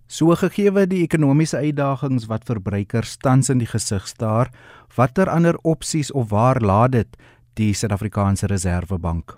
So 0.09 0.33
gegee 0.33 0.71
die 0.89 1.03
ekonomiese 1.05 1.59
uitdagings 1.61 2.23
wat 2.29 2.47
verbruikers 2.49 3.11
tans 3.21 3.51
in 3.53 3.59
die 3.61 3.67
gesig 3.69 4.07
staar, 4.09 4.49
watter 4.97 5.29
ander 5.29 5.59
opsies 5.61 6.09
of 6.11 6.31
waar 6.31 6.57
laat 6.65 6.95
dit 6.95 7.19
die 7.61 7.75
Suid-Afrikaanse 7.77 8.49
Reserwebank? 8.49 9.35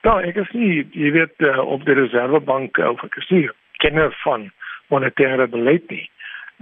Ja, 0.00 0.16
ek 0.24 0.40
is 0.40 0.48
nie, 0.56 0.80
jy 0.96 1.12
weet, 1.12 1.36
uh, 1.44 1.60
op 1.60 1.84
die 1.84 1.98
Reservebank 2.00 2.80
of 2.80 3.04
ek 3.04 3.20
is 3.20 3.28
nie 3.36 3.44
kenner 3.84 4.16
van 4.24 4.48
monetêre 4.88 5.50
beleid 5.52 5.84
nie. 5.92 6.08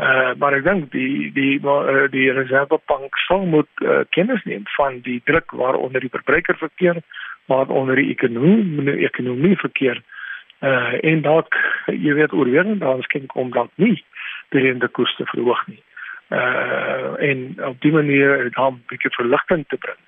Uh, 0.01 0.35
maar 0.43 0.59
ek 0.59 0.67
dink 0.67 0.91
die 0.91 1.31
die 1.37 1.61
uh, 1.63 2.09
die 2.11 2.27
Reservebank 2.35 3.15
sal 3.29 3.47
moet 3.47 3.71
uh, 3.87 4.03
kennis 4.11 4.43
neem 4.43 4.67
van 4.75 5.05
die 5.07 5.21
druk 5.31 5.55
waaronder 5.55 6.03
die 6.03 6.11
verbruiker 6.11 6.59
verkeer, 6.59 6.99
waaronder 7.47 7.95
die 7.95 8.11
ekonomie 8.11 8.91
die 8.91 9.05
ekonomie 9.07 9.55
verkeer. 9.63 10.03
Uh, 10.03 10.17
en 10.61 11.23
dalk 11.23 11.55
jy 11.87 12.15
weet 12.15 12.33
oorweeg 12.33 12.79
dan 12.79 13.03
skink 13.03 13.35
om 13.35 13.51
dalk 13.51 13.71
nie 13.75 14.05
die 14.51 14.61
rentekoste 14.61 15.25
verhoog 15.27 15.67
nie. 15.67 15.83
Uh, 16.31 17.13
en 17.19 17.55
op 17.65 17.81
die 17.81 17.93
manier 17.93 18.51
dan 18.51 18.73
'n 18.75 18.83
bietjie 18.87 19.11
verligting 19.11 19.65
te 19.69 19.77
bring. 19.77 19.99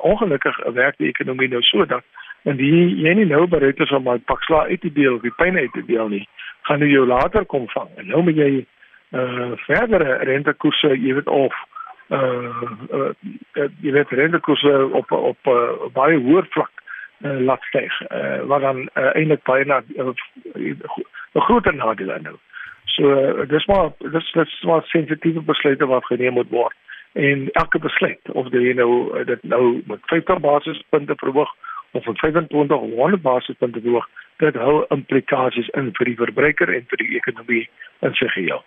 Ongelukkig 0.00 0.56
werk 0.74 0.94
die 0.96 1.08
ekonomie 1.08 1.48
nou 1.48 1.62
so 1.62 1.84
dat 1.86 2.04
en 2.42 2.56
die 2.56 2.96
jy 3.02 3.14
nie 3.14 3.26
nou 3.26 3.46
bereid 3.46 3.80
is 3.80 3.90
om 3.90 4.08
'n 4.08 4.22
pak 4.24 4.42
sla 4.42 4.62
uit 4.66 4.80
te 4.80 4.92
deel, 4.92 5.20
die 5.20 5.34
pyn 5.36 5.56
uit 5.56 5.72
te 5.72 5.84
deel 5.84 6.08
nie, 6.08 6.28
gaan 6.62 6.80
jy 6.80 6.86
jou 6.86 7.06
later 7.06 7.44
kom 7.44 7.68
vang. 7.68 7.88
En 7.96 8.06
nou 8.06 8.22
moet 8.22 8.36
jy 8.36 8.66
uh 9.10 9.52
verdere 9.56 10.16
rentekoerse, 10.24 10.88
jy 10.88 11.14
weet 11.14 11.26
of 11.28 11.54
uh, 12.10 12.62
uh 12.92 13.12
jy 13.80 13.92
weet 13.92 14.08
rentekoerse 14.08 14.88
op 14.92 15.10
op 15.10 15.38
uh, 15.46 15.92
baie 15.92 16.18
hoër 16.18 16.46
vlak 16.50 16.81
uh, 17.22 17.38
laat 17.40 17.62
styg. 17.70 18.00
Uh 18.10 18.40
wat 18.50 18.60
dan 18.60 18.88
uh, 18.94 19.10
eintlik 19.14 19.42
baie 19.48 19.64
na 19.64 19.80
'n 19.80 20.14
uh, 20.54 21.42
groter 21.46 21.74
nadeel 21.74 22.14
nou. 22.22 22.36
So 22.84 23.02
uh, 23.10 23.48
dis 23.48 23.66
maar 23.66 23.90
dis 23.98 24.32
dis 24.32 24.62
maar 24.62 24.82
sensitiewe 24.84 25.42
besluite 25.42 25.86
wat 25.86 26.04
geneem 26.04 26.32
moet 26.32 26.50
word 26.50 26.76
en 27.12 27.48
elke 27.52 27.78
besluit 27.78 28.32
of 28.32 28.48
jy 28.52 28.72
nou 28.72 29.24
dit 29.24 29.42
nou 29.42 29.82
met 29.86 30.00
50 30.08 30.40
basispunte 30.40 31.14
verhoog 31.16 31.50
of 31.92 32.04
van 32.04 32.16
25 32.16 32.76
of 32.76 32.90
100 32.90 33.22
basispunte 33.22 33.80
hoog, 33.84 34.08
dit 34.36 34.54
hou 34.54 34.84
implikasies 34.88 35.68
in 35.76 35.90
vir 35.98 36.08
die 36.08 36.16
verbruiker 36.16 36.72
en 36.72 36.86
vir 36.88 37.02
die 37.04 37.16
ekonomie 37.20 37.64
in 38.00 38.14
sy 38.16 38.28
geheel. 38.32 38.62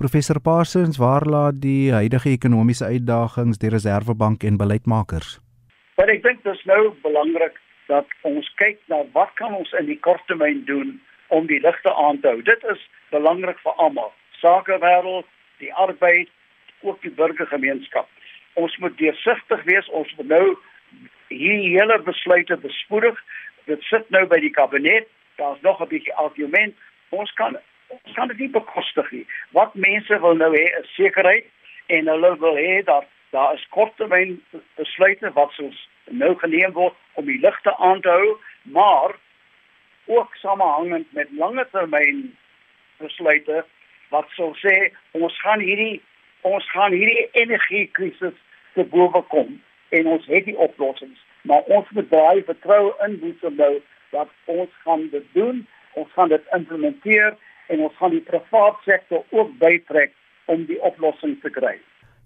Professor 0.00 0.40
Parsons, 0.40 0.98
waar 0.98 1.26
laat 1.28 1.60
die 1.62 1.92
huidige 1.92 2.32
ekonomiese 2.32 2.88
uitdagings 2.88 3.60
die 3.62 3.70
Reserwebank 3.70 4.42
en 4.48 4.56
beleidsmakers? 4.58 5.36
Maar 5.98 6.10
ek 6.16 6.24
dink 6.24 6.42
dit 6.42 6.56
is 6.56 6.64
nou 6.66 6.80
belangrik 7.04 7.60
dat 7.86 8.06
ons 8.20 8.48
kyk 8.60 8.78
na 8.86 9.02
wat 9.12 9.32
kan 9.34 9.54
ons 9.54 9.72
in 9.78 9.86
die 9.86 9.98
korttermyn 9.98 10.64
doen 10.64 11.00
om 11.28 11.46
die 11.46 11.60
ligte 11.60 11.94
aan 11.94 12.20
te 12.20 12.28
hou. 12.28 12.42
Dit 12.42 12.64
is 12.72 12.80
belangrik 13.10 13.58
vir 13.64 13.72
almal. 13.72 14.12
Sakewêreld, 14.40 15.26
die 15.58 15.72
arbeid, 15.74 16.28
ook 16.80 17.02
die 17.02 17.10
burgergemeenskap. 17.10 18.08
Ons 18.54 18.76
moet 18.76 18.96
deursigtig 18.98 19.62
wees. 19.64 19.88
Ons 19.88 20.14
moet 20.16 20.28
nou 20.28 20.56
hierdie 21.28 21.74
hele 21.76 21.98
besluite 22.02 22.56
bespoedig. 22.56 23.20
Dit 23.64 23.82
sit 23.82 24.10
nou 24.10 24.26
by 24.30 24.40
die 24.44 24.52
kabinet. 24.54 25.08
Daar's 25.40 25.60
nog 25.60 25.80
'n 25.80 25.88
bietjie 25.88 26.14
argument. 26.14 26.74
Ons 27.08 27.32
kan 27.32 27.56
ons 27.88 28.14
kan 28.14 28.28
dit 28.28 28.38
nie 28.38 28.48
bekostig 28.48 29.10
nie. 29.10 29.26
Wat 29.50 29.74
mense 29.74 30.20
wil 30.20 30.34
nou 30.34 30.52
hê 30.56 30.64
is 30.80 30.94
sekerheid 30.94 31.46
en 31.86 32.08
hulle 32.08 32.38
wil 32.38 32.56
hê 32.56 32.84
dat 32.84 33.06
daar 33.30 33.54
is 33.54 33.66
korttermyn 33.68 34.42
besluite 34.74 35.32
wat 35.32 35.52
soos 35.52 35.88
nou 36.10 36.34
geneem 36.38 36.72
word 36.72 36.96
om 37.14 37.26
die 37.26 37.40
ligte 37.40 37.76
aan 37.76 38.00
te 38.00 38.08
hou, 38.08 38.36
maar 38.62 39.16
ook 40.06 40.34
samehangend 40.34 41.12
met 41.12 41.30
lange 41.38 41.66
termyn 41.70 42.26
besluite 42.98 43.64
wat 44.08 44.28
sou 44.36 44.52
sê 44.60 44.74
ons 45.12 45.38
gaan 45.42 45.60
hierdie 45.60 46.02
ons 46.44 46.66
gaan 46.70 46.92
hierdie 46.92 47.28
energiekrisis 47.32 48.36
te 48.74 48.84
bowe 48.92 49.22
kom 49.32 49.56
en 49.96 50.10
ons 50.10 50.26
het 50.26 50.44
die 50.44 50.58
oplossings, 50.58 51.20
maar 51.48 51.64
ons 51.72 51.88
moet 51.96 52.10
daai 52.10 52.42
vertroue 52.44 52.92
in 53.06 53.16
boetsebou 53.22 53.72
dat 54.12 54.28
ons 54.44 54.70
gaan 54.84 55.08
dit 55.12 55.26
doen, 55.32 55.62
ons 55.94 56.12
gaan 56.12 56.28
dit 56.28 56.52
implementeer 56.56 57.32
en 57.72 57.86
ons 57.86 57.96
gaan 57.96 58.12
die 58.12 58.24
private 58.28 58.82
sektor 58.84 59.24
ook 59.30 59.56
bytrek 59.62 60.12
om 60.52 60.66
die 60.68 60.80
oplossing 60.82 61.38
te 61.40 61.50
kry. 61.50 61.78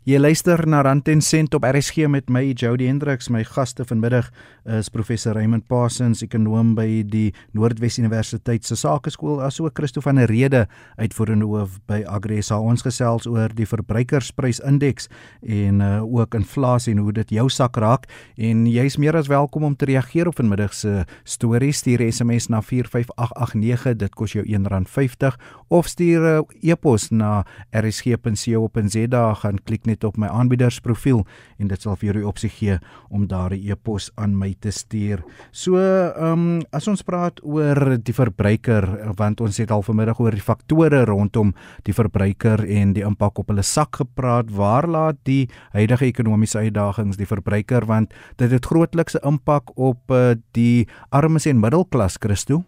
Jy 0.09 0.17
luister 0.17 0.63
na 0.65 0.79
Rand 0.81 1.09
en 1.13 1.21
Sent 1.21 1.53
op 1.53 1.67
RSG 1.69 2.07
met 2.09 2.31
my 2.33 2.41
Jody 2.57 2.87
Hendriks. 2.89 3.27
My 3.29 3.43
gaste 3.45 3.85
vanmiddag 3.85 4.31
is 4.79 4.89
professor 4.89 5.35
Raymond 5.37 5.67
Parsons, 5.69 6.23
ekonom 6.25 6.71
by 6.79 7.03
die 7.05 7.35
Noordwes 7.53 7.99
Universiteit 8.01 8.65
se 8.65 8.79
Sakeskool, 8.81 9.43
asook 9.45 9.77
Christo 9.77 10.01
van 10.01 10.17
der 10.17 10.33
Rede, 10.33 10.63
uitvoerende 10.97 11.45
hoof 11.45 11.75
by 11.93 11.99
Agresa. 12.09 12.57
Ons 12.57 12.87
gesels 12.87 13.29
oor 13.29 13.53
die 13.53 13.67
verbruikersprysindeks 13.69 15.11
en 15.45 15.85
uh, 15.85 16.01
ook 16.01 16.39
inflasie 16.41 16.95
en 16.97 17.05
hoe 17.05 17.13
dit 17.21 17.37
jou 17.37 17.45
sak 17.53 17.77
raak. 17.77 18.09
En 18.41 18.65
jy's 18.65 18.97
meer 18.97 19.21
as 19.21 19.29
welkom 19.29 19.69
om 19.69 19.77
te 19.77 19.91
reageer 19.93 20.33
op 20.33 20.41
vanmiddag 20.41 20.73
se 20.73 21.05
storie. 21.29 21.75
Stuur 21.77 22.07
SMS 22.09 22.49
na 22.49 22.63
45889, 22.65 24.01
dit 24.01 24.17
kos 24.17 24.39
jou 24.39 24.47
R1.50 24.49 25.37
of 25.69 25.93
stuur 25.93 26.25
'n 26.25 26.49
uh, 26.49 26.73
e-pos 26.73 27.11
na 27.11 27.45
rsg.co.za 27.77 29.35
gaan 29.45 29.61
klik 29.69 29.85
net 29.85 29.98
op 30.05 30.17
my 30.17 30.27
aanbiedersprofiel 30.27 31.25
en 31.59 31.69
dit 31.69 31.83
sal 31.83 31.97
vir 31.97 32.11
jou 32.11 32.17
die 32.21 32.29
opsie 32.29 32.51
gee 32.51 32.79
om 33.11 33.27
daar 33.27 33.53
'n 33.55 33.63
e-pos 33.71 34.11
aan 34.17 34.39
my 34.39 34.55
te 34.61 34.71
stuur. 34.71 35.23
So, 35.51 35.77
ehm 35.77 36.33
um, 36.33 36.63
as 36.73 36.89
ons 36.89 37.03
praat 37.03 37.41
oor 37.43 37.99
die 37.99 38.15
verbruiker 38.15 39.15
want 39.17 39.41
ons 39.41 39.59
het 39.59 39.71
al 39.71 39.83
vanmiddag 39.83 40.21
oor 40.21 40.31
die 40.31 40.41
faktore 40.41 41.05
rondom 41.05 41.55
die 41.85 41.95
verbruiker 41.95 42.65
en 42.65 42.93
die 42.93 43.05
impak 43.05 43.39
op 43.39 43.49
hulle 43.49 43.63
sak 43.63 43.97
gepraat. 43.97 44.51
Waar 44.51 44.87
laat 44.87 45.17
die 45.25 45.49
huidige 45.73 46.07
ekonomiese 46.07 46.59
uitdagings 46.59 47.17
die 47.17 47.27
verbruiker 47.27 47.87
want 47.87 48.15
dit 48.37 48.51
het 48.51 48.67
grootliks 48.67 49.17
'n 49.17 49.27
impak 49.27 49.79
op 49.79 50.11
uh, 50.11 50.35
die 50.53 50.89
armes 51.11 51.47
en 51.47 51.61
middelklas 51.61 52.19
Christo? 52.21 52.65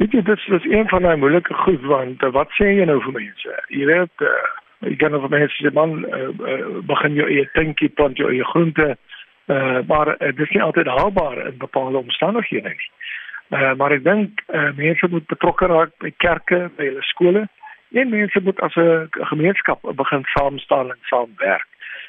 Weet 0.00 0.12
jy 0.12 0.22
dit 0.22 0.38
is 0.48 0.64
een 0.64 0.88
van 0.88 1.02
daai 1.02 1.16
moeilike 1.16 1.54
goed 1.54 1.82
want 1.84 2.22
uh, 2.22 2.32
wat 2.32 2.48
sê 2.56 2.70
jy 2.78 2.84
nou 2.88 2.98
vir 3.04 3.12
mense? 3.12 3.56
Jy 3.68 3.86
weet 3.86 4.24
uh, 4.24 4.30
jy 4.82 4.96
kan 4.96 5.14
of 5.14 5.28
mense 5.30 5.56
sê 5.58 5.72
man 5.72 6.04
uh, 6.04 6.30
begin 6.88 7.14
jou 7.14 7.28
eie 7.28 7.48
tuintjie 7.54 7.88
plant 7.96 8.18
jou 8.18 8.30
eie 8.30 8.44
groente 8.52 8.88
uh, 9.46 9.78
maar 9.86 10.08
uh, 10.08 10.18
dit 10.18 10.44
is 10.46 10.54
nie 10.54 10.62
altyd 10.62 10.86
haalbaar 10.86 11.46
in 11.46 11.58
bepaalde 11.58 11.98
omstandighede 11.98 12.68
nie. 12.68 12.90
Uh, 13.52 13.74
maar 13.76 13.92
ek 13.92 14.04
dink 14.04 14.42
uh, 14.48 14.70
mense 14.76 15.08
moet 15.10 15.26
betrokke 15.26 15.68
raak 15.68 15.92
by 16.00 16.12
kerke, 16.24 16.68
by 16.76 16.88
hulle 16.88 17.04
skole 17.10 17.46
en 17.92 18.08
mense 18.08 18.40
moet 18.40 18.60
as 18.64 18.76
'n 18.80 19.08
gemeenskap 19.32 19.80
begin 19.96 20.24
saam 20.34 20.58
staan 20.58 20.90
en 20.90 21.00
saamwerk. 21.10 21.68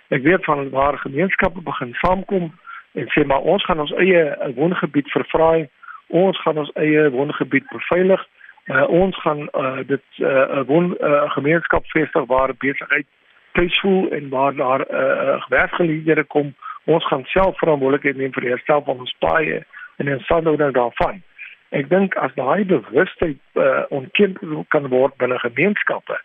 Ek 0.10 0.24
weet 0.24 0.46
van 0.46 0.70
waar 0.70 0.98
gemeenskappe 0.98 1.62
begin 1.62 1.94
saamkom 1.94 2.54
en 2.94 3.08
sê 3.12 3.26
maar 3.26 3.42
ons 3.42 3.66
gaan 3.66 3.80
ons 3.80 3.92
eie 3.92 4.38
woongebied 4.56 5.10
vervraai, 5.12 5.68
ons 6.08 6.42
gaan 6.42 6.58
ons 6.58 6.72
eie 6.74 7.10
woongebied 7.10 7.68
beveilig 7.68 8.26
Uh, 8.66 8.88
ons 8.88 9.18
gaan 9.22 9.50
uh, 9.52 9.78
dit 9.86 10.04
'n 10.18 10.24
uh, 10.24 10.62
woon 10.66 10.96
uh, 11.00 11.32
gemeenskap 11.32 11.84
vestig 11.86 12.26
waar 12.26 12.56
besigheid 12.58 13.08
tuis 13.52 13.80
voel 13.80 14.10
en 14.10 14.30
waar 14.30 14.56
daar 14.56 14.82
uh, 14.92 15.44
werksgeleenthede 15.48 16.24
kom. 16.24 16.56
Ons 16.84 17.08
gaan 17.08 17.24
self 17.24 17.58
verantwoordelikheid 17.58 18.16
neem 18.16 18.34
vir 18.34 18.42
die 18.42 18.52
herstel 18.52 18.84
van 18.84 19.00
ons 19.00 19.16
paaie 19.20 19.66
en 19.98 20.08
in 20.08 20.20
sandhouding 20.20 20.74
daarvan. 20.74 21.22
Ek 21.70 21.90
dink 21.90 22.16
as 22.16 22.34
daai 22.36 22.66
bewustheid 22.66 23.40
uh, 23.54 23.84
ontken 23.90 24.38
kan 24.68 24.88
word 24.88 25.18
binne 25.18 25.40
gemeenskappe, 25.40 26.20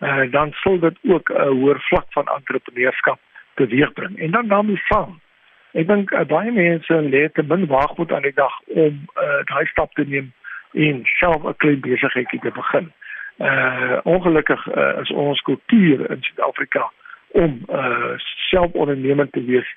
uh, 0.00 0.24
dan 0.30 0.52
sal 0.62 0.78
dit 0.78 0.96
ook 1.02 1.30
'n 1.30 1.36
uh, 1.36 1.48
hoër 1.60 1.80
vlak 1.88 2.06
van 2.16 2.26
entrepreneurskap 2.36 3.20
teweegbring. 3.54 4.18
En 4.18 4.30
dan 4.30 4.66
die 4.66 4.82
saam. 4.88 5.20
Ek 5.72 5.86
dink 5.86 6.12
uh, 6.12 6.24
baie 6.24 6.52
mense 6.52 6.94
lê 6.94 7.28
te 7.32 7.42
min 7.42 7.66
waagmoed 7.66 8.12
aan 8.12 8.28
die 8.28 8.34
dag 8.34 8.54
om 8.66 9.06
uh, 9.16 9.40
daai 9.44 9.66
stap 9.66 9.92
te 9.94 10.04
neem 10.04 10.32
en 10.72 11.00
self 11.04 11.42
'n 11.44 11.56
klein 11.56 11.80
besigheidjie 11.80 12.40
te 12.40 12.50
begin. 12.54 12.92
Uh 13.38 13.98
ongelukkig 14.02 14.66
uh, 14.76 15.00
is 15.00 15.10
ons 15.10 15.40
kultuur 15.40 16.10
in 16.10 16.22
Suid-Afrika 16.22 16.90
om 17.28 17.60
uh 17.68 18.12
selfondernemend 18.50 19.32
te 19.32 19.44
wees 19.44 19.68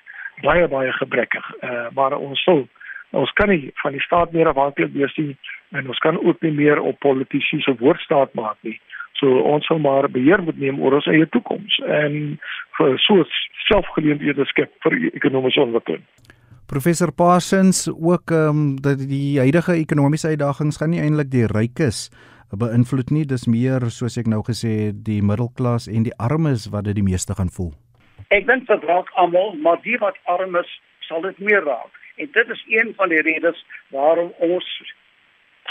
baie 0.42 0.68
baie 0.68 0.92
gebrekkig. 0.92 1.54
Uh 1.60 1.86
maar 1.94 2.16
ons 2.16 2.42
sal 2.42 2.68
Ons 3.10 3.32
kan 3.38 3.48
nie 3.48 3.70
van 3.82 3.94
die 3.94 4.02
staat 4.02 4.32
meer 4.32 4.48
afhanklik 4.50 4.92
wees 4.92 5.14
nie 5.16 5.36
en 5.76 5.88
ons 5.88 5.98
kan 6.04 6.18
ook 6.18 6.40
nie 6.42 6.52
meer 6.52 6.80
op 6.80 6.98
politici 6.98 7.60
se 7.60 7.74
woordstaat 7.78 8.34
maak 8.34 8.56
nie. 8.60 8.80
So 9.20 9.40
ons 9.40 9.66
sal 9.66 9.78
maar 9.78 10.10
beheer 10.10 10.42
moet 10.42 10.58
neem 10.60 10.80
oor 10.82 10.98
ons 10.98 11.08
eie 11.10 11.28
toekoms 11.32 11.78
en 11.86 12.36
vir 12.78 12.98
so 13.06 13.24
selfgeleenthede 13.68 14.44
skep 14.50 14.72
vir 14.84 14.98
ekonomiese 15.14 15.62
ontwikkeling. 15.62 16.04
Professor 16.66 17.12
Parsons 17.12 17.88
ook 17.88 18.30
ehm 18.30 18.48
um, 18.48 18.80
dat 18.80 18.98
die 18.98 19.38
huidige 19.38 19.72
ekonomiese 19.72 20.28
uitdagings 20.28 20.76
gaan 20.76 20.90
nie 20.90 21.00
eintlik 21.00 21.30
die 21.30 21.46
rykes 21.46 22.08
beïnvloed 22.50 23.10
nie, 23.10 23.22
dis 23.24 23.46
meer 23.46 23.86
soos 23.90 24.16
ek 24.18 24.26
nou 24.26 24.40
gesê 24.46 24.72
het 24.88 24.98
die 25.06 25.22
middelklas 25.22 25.86
en 25.86 26.02
die 26.02 26.14
armes 26.18 26.66
wat 26.74 26.88
dit 26.88 26.98
die 26.98 27.06
meeste 27.06 27.34
gaan 27.38 27.52
voel. 27.54 27.70
Ek 28.34 28.46
dink 28.50 28.66
dit 28.66 28.86
raak 28.90 29.10
almal, 29.14 29.54
maar 29.62 29.78
die 29.86 29.98
wat 30.02 30.18
arm 30.24 30.58
is, 30.58 30.70
sal 31.06 31.22
dit 31.22 31.38
meer 31.38 31.62
raak. 31.62 32.02
En 32.18 32.30
dit 32.34 32.50
is 32.50 32.62
een 32.66 32.94
van 32.98 33.14
die 33.14 33.22
redes 33.22 33.62
waarom 33.94 34.32
ons 34.38 34.66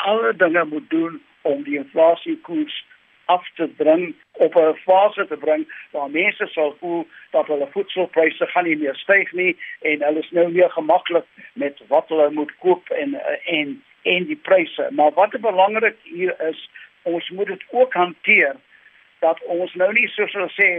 alle 0.07 0.31
dinge 0.35 0.63
moet 0.71 0.89
doen 0.89 1.21
om 1.41 1.63
die 1.63 1.75
inflasiekoers 1.79 2.75
af 3.25 3.47
te 3.55 3.67
bring 3.67 4.15
op 4.31 4.55
'n 4.55 4.75
fase 4.83 5.27
te 5.27 5.37
bring 5.37 5.67
waar 5.91 6.09
mense 6.09 6.47
sal 6.47 6.75
voel 6.79 7.07
dat 7.31 7.47
hulle 7.47 7.67
voedselpryse 7.71 8.45
gaan 8.47 8.63
nie 8.63 8.77
meer 8.77 8.95
styg 8.95 9.31
nie 9.31 9.57
en 9.81 10.01
hulle 10.01 10.19
is 10.19 10.31
nou 10.31 10.51
meer 10.51 10.69
gemaklik 10.69 11.25
met 11.53 11.81
wat 11.87 12.07
hulle 12.07 12.29
moet 12.29 12.57
koop 12.57 12.89
en 12.89 13.21
en 13.45 13.83
en 14.01 14.25
die 14.25 14.39
pryse. 14.41 14.87
Maar 14.91 15.11
wat 15.11 15.41
belangrik 15.41 15.95
hier 16.03 16.35
is, 16.41 16.69
ons 17.01 17.29
moet 17.29 17.47
dit 17.47 17.63
ook 17.69 17.93
hanteer 17.93 18.55
dat 19.19 19.43
ons 19.43 19.73
nou 19.73 19.93
nie 19.93 20.07
soos 20.07 20.33
hulle 20.33 20.51
sê 20.53 20.69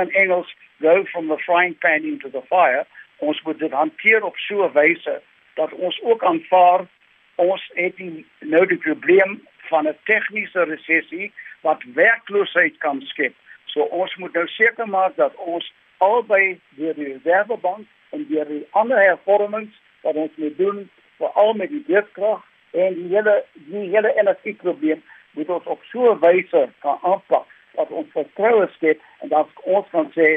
in 0.00 0.10
Engels 0.10 0.54
go 0.80 1.04
from 1.04 1.28
the 1.28 1.38
frying 1.38 1.78
pan 1.78 2.04
into 2.04 2.30
the 2.30 2.42
fire. 2.48 2.86
Ons 3.16 3.42
moet 3.42 3.58
dit 3.58 3.72
hanteer 3.72 4.24
op 4.24 4.36
so 4.36 4.64
'n 4.64 4.72
wyse 4.72 5.22
dat 5.54 5.72
ons 5.72 6.02
ook 6.02 6.24
aanvaar 6.24 6.86
ons 7.34 7.70
het 7.74 7.96
die 7.96 8.26
nou 8.38 8.66
die 8.66 8.78
probleem 8.78 9.40
van 9.68 9.88
'n 9.88 9.98
tegniese 10.04 10.62
resessie 10.62 11.32
wat 11.60 11.82
werkloosheid 11.94 12.78
kan 12.78 13.00
skep. 13.00 13.34
So 13.64 13.82
ons 13.82 14.16
moet 14.16 14.32
nou 14.32 14.46
seker 14.46 14.88
maak 14.88 15.16
dat 15.16 15.34
ons 15.36 15.72
albei 15.98 16.58
deur 16.76 16.94
die 16.94 17.12
reservebank 17.12 17.86
en 18.10 18.26
deur 18.28 18.48
die 18.48 18.66
ander 18.70 19.00
hervormings 19.00 19.74
wat 20.02 20.14
ons 20.14 20.36
moet 20.36 20.58
doen 20.58 20.88
veral 21.16 21.54
met 21.54 21.72
die 21.72 21.84
beurtkrag 21.86 22.44
en 22.70 22.94
die 22.94 23.08
hele 23.14 23.36
die 23.54 23.88
hele 23.94 24.12
energieprobleem 24.20 25.02
moet 25.36 25.48
ons 25.48 25.66
op 25.74 25.84
so 25.92 26.12
'n 26.12 26.20
wyse 26.20 26.68
kan 26.84 26.98
aanpak 27.02 27.46
dat 27.74 27.88
ons 27.88 28.12
vertroue 28.12 28.68
skep 28.74 29.00
en 29.20 29.28
dat 29.28 29.48
ons 29.62 29.86
kan 29.90 30.12
sê 30.16 30.28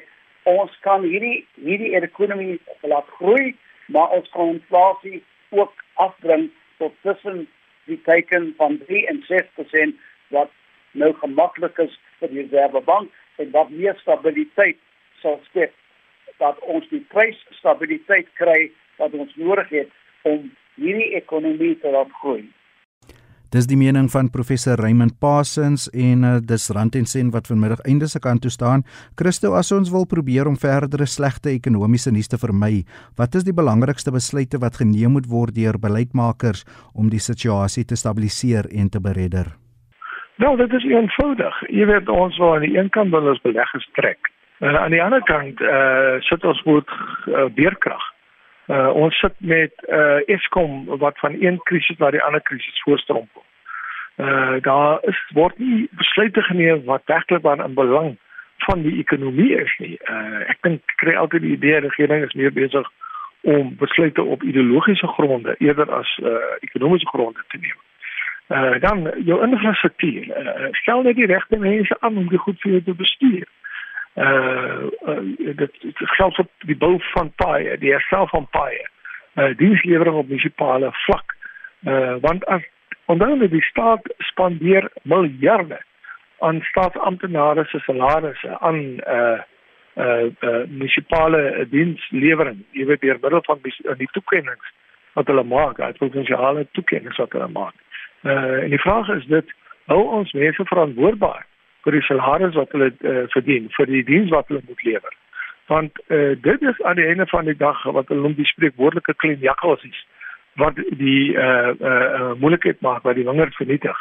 ons 0.43 0.79
kan 0.87 1.03
hierdie 1.03 1.47
hierdie 1.55 1.95
ekonomie 1.95 2.59
laat 2.81 3.07
groei 3.19 3.55
maar 3.85 4.09
ons 4.09 4.29
kan 4.29 4.47
inflasie 4.55 5.23
ook 5.49 5.73
afbring 5.93 6.49
tot 6.77 6.93
tussen 7.01 7.47
die 7.85 8.01
teken 8.05 8.53
van 8.57 8.77
3 8.87 9.07
en 9.07 9.23
6% 9.27 9.95
wat 10.27 10.51
nou 10.93 11.13
gemaklik 11.21 11.79
is 11.85 11.95
vir 12.19 12.33
die 12.33 12.43
Reservebank 12.43 13.11
en 13.39 13.51
wat 13.55 13.71
meer 13.71 13.97
stabiliteit 14.01 14.79
sal 15.21 15.39
skep 15.49 15.73
dat 16.39 16.59
ons 16.71 16.87
die 16.93 17.03
prysstabiliteit 17.11 18.29
kry 18.39 18.69
wat 18.99 19.13
ons 19.13 19.35
nodig 19.39 19.69
het 19.81 19.91
om 20.27 20.47
hierdie 20.79 21.13
ekonomie 21.19 21.75
te 21.79 21.91
laat 21.91 22.11
groei. 22.21 22.47
Dis 23.49 23.65
die 23.65 23.79
mening 23.81 24.11
van 24.13 24.27
professor 24.29 24.77
Raymond 24.77 25.15
Parsons 25.17 25.87
en 25.89 26.25
uh, 26.27 26.35
dis 26.37 26.67
Rand 26.69 26.93
en 26.99 27.07
Sen 27.09 27.31
wat 27.33 27.47
vanmiddag 27.49 27.81
einde 27.89 28.05
se 28.07 28.19
kant 28.21 28.43
toe 28.45 28.51
staan. 28.53 28.83
Christo, 29.17 29.55
as 29.57 29.71
ons 29.73 29.89
wil 29.89 30.05
probeer 30.05 30.45
om 30.45 30.57
verdere 30.59 31.07
slegte 31.09 31.49
ekonomiese 31.49 32.13
nuus 32.13 32.29
te 32.29 32.37
vermy, 32.37 32.83
wat 33.17 33.39
is 33.39 33.47
die 33.47 33.55
belangrikste 33.57 34.13
besluite 34.13 34.61
wat 34.61 34.77
geneem 34.83 35.17
moet 35.17 35.31
word 35.31 35.57
deur 35.57 35.81
beleidsmakers 35.81 36.61
om 36.93 37.09
die 37.09 37.23
situasie 37.23 37.87
te 37.89 37.97
stabiliseer 37.97 38.69
en 38.69 38.93
te 38.93 39.01
beredder? 39.01 39.49
Nou, 40.39 40.57
dit 40.57 40.73
is 40.73 40.83
eenvoudig. 40.83 41.55
Jy 41.67 41.85
weet 41.85 42.09
ons 42.09 42.37
wil 42.37 42.53
aan 42.53 42.63
die 42.63 42.77
een 42.77 42.89
kant 42.95 43.11
wil 43.11 43.27
ons 43.27 43.41
beleggers 43.41 43.89
trek. 43.91 44.29
En 44.59 44.79
aan 44.79 44.91
die 44.95 45.01
ander 45.03 45.23
kant 45.23 45.61
eh 45.61 45.67
uh, 45.67 46.21
sit 46.27 46.45
ons 46.45 46.61
moet 46.63 46.91
uh, 47.27 47.45
beerkrag. 47.55 48.05
Uh, 48.67 48.89
ons 48.93 49.19
sit 49.19 49.35
met 49.37 49.73
uh, 49.87 50.29
Eskom 50.35 50.85
wat 50.85 51.19
van 51.19 51.35
een 51.39 51.59
krisis 51.63 51.97
na 51.97 52.11
die 52.11 52.23
ander 52.23 52.41
krisis 52.41 52.81
voorstrompel. 52.83 53.43
Uh, 54.15 54.55
daar 54.61 55.03
is 55.11 55.19
word 55.33 55.57
nie 55.57 55.89
besluite 55.91 56.41
geneem 56.41 56.83
wat 56.85 57.01
werklik 57.05 57.41
waar 57.41 57.65
in 57.65 57.73
belang 57.73 58.17
van 58.57 58.81
die 58.81 58.97
ekonomie 58.97 59.55
is 59.59 59.75
nie. 59.77 59.99
Uh, 60.07 60.39
ek 60.47 60.57
dink 60.61 60.95
kry 61.03 61.15
altyd 61.15 61.41
die 61.41 61.55
idee 61.57 61.83
regering 61.83 62.23
is 62.23 62.33
meer 62.33 62.53
besig 62.53 62.87
om 63.41 63.75
besluite 63.75 64.23
op 64.23 64.43
ideologiese 64.43 65.07
gronde 65.07 65.55
eerder 65.57 65.91
as 65.91 66.17
uh, 66.23 66.35
ekonomiese 66.59 67.07
gronde 67.07 67.43
te 67.47 67.57
neem. 67.57 67.79
Uh, 68.49 68.79
dan 68.81 69.03
jou 69.25 69.41
infrastruktuur. 69.45 70.25
Uh, 70.25 70.67
stel 70.81 71.03
net 71.05 71.15
die 71.15 71.29
regte 71.29 71.57
mense 71.57 71.97
aan 71.99 72.17
om 72.17 72.29
dit 72.29 72.39
goed 72.41 72.57
vir 72.61 72.71
jou 72.71 72.83
te 72.83 72.95
bestuur 72.97 73.45
uh, 74.19 74.83
uh 75.07 75.55
dit 75.55 75.57
dit 75.81 75.97
geld 75.97 76.35
vir 76.35 76.47
die 76.67 76.77
bou 76.77 76.95
van 77.13 77.31
paaie, 77.35 77.77
die 77.77 77.93
herstel 77.93 78.27
van 78.27 78.47
paaie. 78.51 78.87
Uh 79.35 79.51
dienslewering 79.57 80.15
op 80.15 80.27
munisipale 80.27 80.91
vlak. 81.05 81.35
Uh 81.85 82.15
want 82.25 82.45
as 82.45 82.65
onthou 83.05 83.35
net 83.37 83.51
die 83.51 83.63
staat 83.69 84.13
spandeer 84.31 84.89
miljarde 85.03 85.79
aan 86.39 86.61
staatsamptenare 86.71 87.65
se 87.65 87.79
salarisse 87.85 88.59
aan 88.59 88.81
uh 89.17 89.39
uh, 89.95 90.25
uh 90.41 90.63
munisipale 90.67 91.67
dienslewering, 91.69 92.63
jy 92.71 92.85
weet 92.85 93.01
deur 93.01 93.17
middel 93.21 93.43
van 93.43 93.59
die, 93.63 93.73
die 93.97 94.11
toekennings 94.11 94.75
wat 95.13 95.27
hulle 95.27 95.43
maak, 95.43 95.77
die 95.77 95.99
provinsiale 95.99 96.67
toekennings 96.71 97.17
wat 97.17 97.33
hulle 97.35 97.47
maak. 97.47 97.75
Uh 98.23 98.63
en 98.63 98.69
die 98.69 98.79
vraag 98.79 99.09
is 99.09 99.25
dit 99.25 99.53
hou 99.85 100.01
ons 100.19 100.31
mense 100.33 100.65
verantwoordbaar 100.65 101.45
vir 101.83 101.95
die 101.95 102.05
salaris 102.05 102.55
wat 102.59 102.71
hulle 102.75 102.91
uh, 102.91 103.23
verdien, 103.33 103.69
vir 103.77 103.85
die 103.85 104.03
diens 104.03 104.31
wat 104.33 104.47
hulle 104.47 104.61
moet 104.67 104.83
lewer. 104.83 105.15
Want 105.71 106.01
uh, 106.07 106.35
dit 106.41 106.61
is 106.61 106.81
aan 106.81 106.99
die 106.99 107.05
einde 107.05 107.27
van 107.31 107.45
die 107.45 107.57
dag 107.57 107.83
wat 107.83 108.07
hulle 108.11 108.33
die 108.35 108.47
spreekwoordelike 108.51 109.15
klein 109.23 109.39
jakkalsies 109.45 110.05
wat 110.59 110.75
die 110.99 111.35
uh, 111.37 111.69
eh 111.69 112.19
uh, 112.19 112.31
moeilikheid 112.41 112.81
maak 112.81 113.05
wat 113.07 113.15
die 113.15 113.25
wingerd 113.25 113.55
vernietig. 113.55 113.97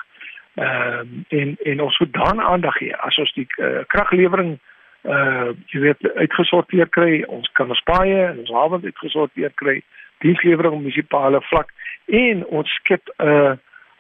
Ehm 0.55 1.13
uh, 1.31 1.41
en 1.41 1.57
en 1.73 1.81
ons 1.81 1.99
moet 1.99 2.13
daaraan 2.13 2.41
aandag 2.41 2.77
gee 2.77 2.97
as 2.97 3.19
ons 3.19 3.33
die 3.35 3.47
uh, 3.57 3.85
kraglewering 3.87 4.59
uh, 5.03 5.51
jy 5.71 5.81
weet 5.81 6.11
uitgesorteer 6.15 6.89
kry, 6.89 7.23
ons 7.29 7.51
kan 7.53 7.69
ons 7.69 7.85
paaie 7.87 8.19
en 8.27 8.43
ons 8.43 8.51
hawens 8.57 8.85
uitgesorteer 8.85 9.53
kry, 9.55 9.83
dienslewering 10.25 10.75
op 10.75 10.83
munisipale 10.83 11.41
vlak 11.51 11.71
en 12.07 12.45
ons 12.47 12.75
skep 12.81 13.13
'n 13.19 13.29
uh, 13.29 13.55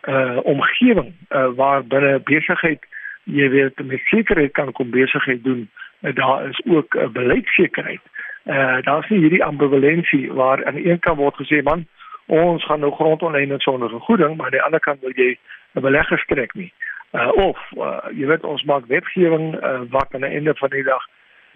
uh, 0.09 0.38
omgewing 0.42 1.12
uh, 1.31 1.49
waar 1.61 1.85
binne 1.85 2.18
besigheid 2.31 2.87
jy 3.25 3.49
weet 3.53 3.85
met 3.85 4.01
sekerheid 4.09 4.53
kan 4.57 4.73
kom 4.73 4.90
besigheid 4.90 5.44
doen 5.44 5.68
uh, 6.01 6.14
daar 6.14 6.49
is 6.49 6.61
ook 6.64 6.94
'n 6.94 6.99
uh, 6.99 7.09
beleidssekerheid 7.21 8.01
uh, 8.47 8.79
daar's 8.83 9.09
nie 9.09 9.21
hierdie 9.21 9.44
ambivalensie 9.44 10.33
waar 10.33 10.64
aan 10.64 10.75
die 10.75 10.90
een 10.90 10.99
kant 10.99 11.18
word 11.18 11.37
gesê 11.37 11.62
man 11.62 11.87
ons 12.27 12.64
gaan 12.64 12.81
nou 12.81 12.92
grond 12.92 13.23
oneindig 13.23 13.62
sonder 13.62 13.88
vergoeding 13.88 14.37
maar 14.37 14.47
aan 14.47 14.59
die 14.59 14.66
ander 14.66 14.81
kant 14.81 15.01
wil 15.01 15.12
jy 15.14 15.38
'n 15.73 15.81
belegger 15.81 16.18
strek 16.18 16.55
nie. 16.55 16.73
Uh, 17.12 17.33
of 17.33 17.59
uh, 17.77 18.05
jy 18.12 18.27
weet 18.27 18.44
ons 18.44 18.62
maak 18.68 18.87
wetgewing 18.87 19.55
uh, 19.57 19.81
wat 19.90 20.14
aan 20.14 20.27
die 20.27 20.35
einde 20.37 20.55
van 20.55 20.71
die 20.71 20.85
dag 20.85 21.05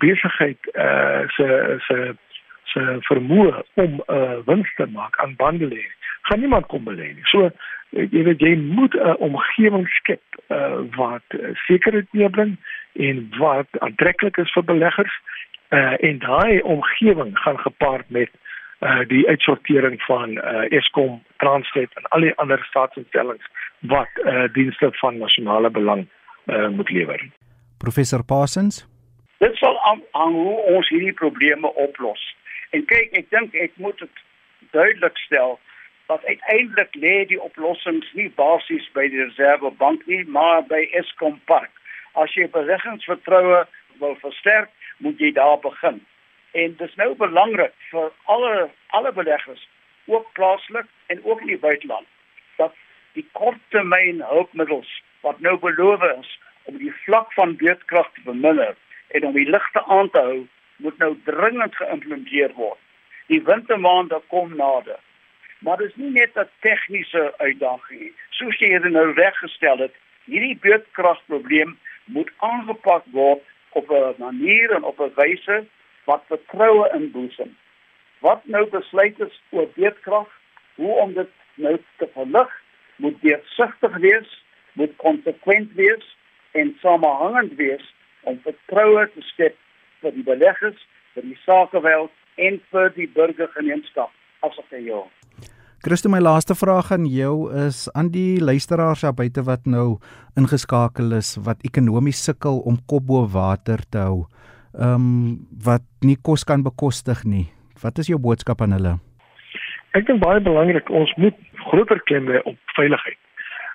besigheid 0.01 0.59
uh, 0.73 1.29
se 1.37 1.77
se 1.87 2.15
se 2.73 2.83
vermoë 3.09 3.63
om 3.75 4.01
uh, 4.07 4.39
wins 4.49 4.75
te 4.75 4.87
maak 4.87 5.19
aan 5.21 5.37
bande 5.37 5.69
lê. 5.69 5.85
Gaan 6.23 6.41
niemand 6.41 6.67
kom 6.67 6.85
belê 6.85 7.13
nie. 7.13 7.27
So 7.29 7.51
jy 7.93 8.23
weet 8.25 8.41
jy 8.41 8.55
moet 8.57 8.95
'n 8.95 9.17
omgewing 9.19 9.89
skep 9.89 10.23
uh, 10.49 10.81
wat 10.97 11.25
sekerheid 11.67 12.09
meebring 12.11 12.57
en 12.93 13.29
wat 13.39 13.69
aantreklik 13.79 14.37
is 14.37 14.53
vir 14.53 14.65
beleggers 14.65 15.15
uh, 15.69 15.97
en 16.01 16.19
daai 16.19 16.61
omgewing 16.63 17.39
gaan 17.39 17.59
gepaard 17.59 18.09
met 18.11 18.31
uh, 18.81 19.05
die 19.09 19.29
uitsortering 19.29 20.03
van 20.03 20.31
uh, 20.31 20.71
Eskom, 20.71 21.23
Transnet 21.37 21.91
en 21.95 22.09
al 22.09 22.21
die 22.21 22.35
ander 22.35 22.65
staatsinstellings 22.71 23.45
wat 23.81 24.11
uh, 24.25 24.49
dienste 24.53 24.91
van 24.93 25.19
nasionale 25.19 25.71
belang 25.71 26.07
uh, 26.47 26.69
moet 26.69 26.91
lewer. 26.91 27.29
Professor 27.79 28.25
Parsons 28.25 28.87
Dit 29.39 29.57
sal 29.57 29.81
aan 30.11 30.33
hoe 30.33 30.59
ons 30.71 30.89
hierdie 30.89 31.13
probleme 31.13 31.75
oplos. 31.75 32.37
En 32.71 32.85
kyk, 32.87 33.09
ek 33.19 33.31
dink 33.35 33.55
ek 33.59 33.73
moet 33.77 33.99
dit 33.99 34.21
duidelik 34.71 35.17
stel 35.19 35.59
dat 36.13 36.25
uiteindelik 36.25 36.95
lê 36.95 37.25
die 37.27 37.41
oplossings 37.41 38.09
nie 38.13 38.29
basies 38.37 38.85
by 38.97 39.07
die 39.09 39.23
Reservebank 39.23 40.05
nie, 40.11 40.21
maar 40.37 40.61
by 40.69 40.83
Eskom 41.01 41.39
Park. 41.49 41.73
As 42.23 42.35
jy 42.37 42.49
beleggingsvertroue 42.53 43.63
wil 44.03 44.17
versterk, 44.21 44.69
moet 45.05 45.21
jy 45.23 45.31
daar 45.39 45.61
begin. 45.65 46.01
En 46.53 46.75
dit 46.77 46.89
is 46.89 46.99
nou 47.01 47.15
belangrik 47.17 47.73
vir 47.91 48.11
alle 48.35 48.69
alle 48.99 49.13
beleggers, 49.17 49.63
ook 50.13 50.27
plaaslik 50.37 50.89
en 51.15 51.23
ook 51.25 51.41
in 51.41 51.55
die 51.55 51.63
buiteland, 51.63 52.09
dat 52.61 52.75
die 53.17 53.25
korttermyn 53.39 54.21
hulpmiddels 54.29 54.91
wat 55.25 55.41
nou 55.41 55.55
beloof 55.63 56.05
is 56.11 56.35
om 56.69 56.77
die 56.83 56.93
vlak 57.07 57.33
van 57.39 57.57
beurtkrag 57.63 58.11
te 58.13 58.27
verminder 58.27 58.77
en 59.17 59.25
om 59.31 59.33
die 59.39 59.49
ligte 59.49 59.85
aan 59.97 60.11
te 60.11 60.21
hou, 60.27 60.37
moet 60.85 60.99
nou 60.99 61.15
dringend 61.25 61.77
geïmplementeer 61.81 62.53
word. 62.61 62.79
Die 63.33 63.41
wintermaande 63.49 64.21
kom 64.29 64.53
nader 64.61 65.01
maar 65.63 65.77
dit 65.77 65.89
is 65.89 65.97
nie 65.97 66.11
net 66.11 66.39
'n 66.39 66.49
tegniese 66.61 67.35
uitdaging 67.39 68.01
nie. 68.01 68.13
Soos 68.31 68.59
jy 68.59 68.79
dit 68.79 68.93
nou 68.93 69.13
reggestel 69.13 69.79
het, 69.79 69.95
hierdie 70.25 70.59
beurtkragprobleem 70.61 71.79
moet 72.05 72.31
aangepak 72.39 73.05
word 73.11 73.43
op 73.73 73.91
'n 73.91 74.15
manier 74.19 74.71
en 74.71 74.83
op 74.83 75.01
'n 75.01 75.13
wyse 75.15 75.65
wat 76.05 76.23
vertroue 76.27 76.91
inboesem. 76.95 77.57
Wat 78.19 78.45
nou 78.45 78.67
besluit 78.71 79.21
is 79.21 79.41
oor 79.51 79.69
beurtkrag, 79.75 80.29
hoe 80.75 80.95
om 80.95 81.13
dit 81.15 81.31
nou 81.55 81.79
te 81.97 82.09
verlig, 82.15 82.63
moet 82.97 83.21
deursigtig 83.21 83.97
wees, 83.97 84.45
moet 84.73 84.97
konsekwent 84.97 85.73
wees 85.73 86.17
en 86.51 86.77
samehangend 86.81 87.55
wees 87.55 87.95
om 88.21 88.41
vertroue 88.43 89.11
te 89.15 89.21
skep 89.21 89.57
vir 90.01 90.13
die 90.13 90.23
beleggers, 90.23 90.87
vir 91.15 91.23
die 91.23 91.39
sakewêreld 91.47 92.11
en 92.35 92.63
vir 92.71 92.93
die 92.95 93.09
burgergemeenskap 93.09 94.11
as 94.41 94.57
op 94.57 94.71
die 94.71 94.85
jaar. 94.85 95.22
Christo 95.83 96.07
my 96.07 96.21
laaste 96.23 96.55
vraag 96.55 96.93
aan 96.95 97.09
jou 97.11 97.51
is 97.67 97.89
aan 97.99 98.13
die 98.15 98.39
luisteraars 98.39 99.01
daar 99.03 99.15
buite 99.19 99.43
wat 99.43 99.65
nou 99.67 99.99
ingeskakel 100.39 101.11
is 101.17 101.31
wat 101.43 101.65
ekonomies 101.67 102.21
sukkel 102.23 102.61
om 102.71 102.77
kop 102.87 103.09
bo 103.09 103.25
water 103.33 103.81
te 103.91 103.99
hou. 103.99 104.21
Ehm 104.79 104.93
um, 104.95 105.33
wat 105.67 105.83
nie 106.07 106.15
kos 106.29 106.45
kan 106.47 106.63
bekostig 106.63 107.25
nie. 107.27 107.49
Wat 107.83 107.99
is 107.99 108.07
jou 108.13 108.19
boodskap 108.27 108.63
aan 108.63 108.77
hulle? 108.77 108.93
Ek 109.99 110.07
dink 110.07 110.23
baie 110.23 110.39
belangrik 110.41 110.93
ons 111.01 111.11
moet 111.17 111.41
groter 111.65 111.99
klem 112.11 112.31
lê 112.31 112.39
op 112.53 112.77
veiligheid. 112.77 113.19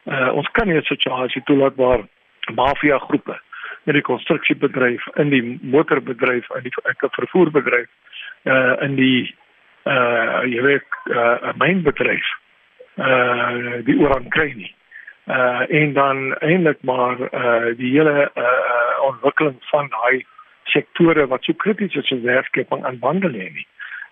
Uh 0.08 0.30
ons 0.40 0.48
kan 0.56 0.72
nie 0.72 0.78
'n 0.80 0.88
situasie 0.88 1.44
toelaat 1.44 1.76
waar 1.76 2.08
mafia 2.56 3.00
groepe 3.00 3.36
in 3.84 4.00
die 4.00 4.08
konstruksiebedryf, 4.12 5.04
in 5.16 5.30
die 5.30 5.60
motorbedryf, 5.62 6.48
in 6.56 6.64
die 6.64 6.74
vervoerbedryf, 7.20 7.92
uh 8.46 8.80
in 8.88 8.96
die 8.96 9.36
uh 9.88 10.44
jy 10.44 10.62
weet 10.62 10.88
uh 11.06 11.52
'n 11.52 11.58
mynbedryf 11.58 12.28
uh 12.96 13.84
die 13.88 14.00
ooraan 14.00 14.30
kry 14.30 14.52
nie. 14.56 14.74
Uh 15.28 15.64
en 15.70 15.94
dan 15.94 16.36
eintlik 16.40 16.82
maar 16.82 17.18
uh 17.20 17.78
die 17.78 17.92
hele 17.96 18.32
uh 18.36 19.06
ontwikkeling 19.10 19.58
van 19.72 19.90
daai 19.90 20.26
sektore 20.64 21.28
wat 21.28 21.44
so 21.44 21.54
krities 21.54 21.96
is 21.96 22.12
in 22.12 22.22
werkskeping 22.22 22.86
aan 22.86 23.00
bande 23.00 23.30
lê 23.30 23.50
nie. 23.54 23.68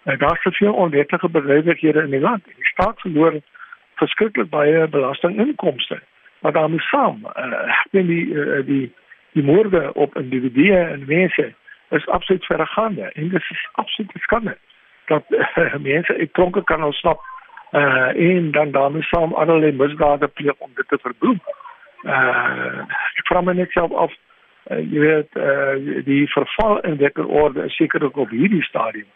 Uh, 0.05 0.17
daar 0.19 0.31
is 0.31 0.41
soveel 0.41 0.73
onwettige 0.73 1.29
bedrywighede 1.29 2.01
in 2.01 2.09
die 2.09 2.19
land. 2.19 2.45
Die 2.45 2.65
staat 2.65 2.99
verloor 2.99 3.39
verskriklik 3.95 4.49
baie 4.49 4.87
belastinginkomste. 4.87 5.99
Maar 6.39 6.51
daarmee 6.51 6.79
saam, 6.79 7.25
uh 7.35 7.73
die 7.91 8.25
uh, 8.27 8.65
die 8.65 8.93
die 9.31 9.43
moorde 9.43 9.93
op 9.93 10.15
individue 10.17 10.77
en 10.77 11.03
mense 11.07 11.53
is 11.89 12.07
absoluut 12.07 12.45
verregaande 12.45 13.11
en 13.13 13.29
dit 13.29 13.41
is 13.49 13.67
absoluut 13.71 14.11
skande 14.13 14.57
dat 15.07 15.23
uh, 15.29 15.75
mense 15.91 16.17
uit 16.17 16.33
tronke 16.33 16.63
kan 16.63 16.83
ontsnap 16.83 17.21
uh 17.71 18.07
en 18.15 18.51
dan 18.51 18.71
daarmee 18.71 19.01
saam 19.01 19.33
allerlei 19.33 19.71
misdade 19.71 20.27
pleeg 20.27 20.57
om 20.57 20.71
dit 20.75 20.87
te 20.87 20.97
verbloem. 21.01 21.39
Uh 22.03 22.85
ek 23.19 23.25
vra 23.27 23.41
my 23.41 23.53
net 23.53 23.71
self 23.71 23.91
af 23.91 24.13
uh, 24.71 24.79
jy 24.91 24.99
weet 24.99 25.35
uh 25.35 26.03
die 26.05 26.27
verval 26.31 26.79
in 26.79 26.97
wetterorde 26.97 27.65
is 27.65 27.75
sekerlik 27.75 28.17
op 28.17 28.29
hierdie 28.29 28.63
stadium 28.63 29.07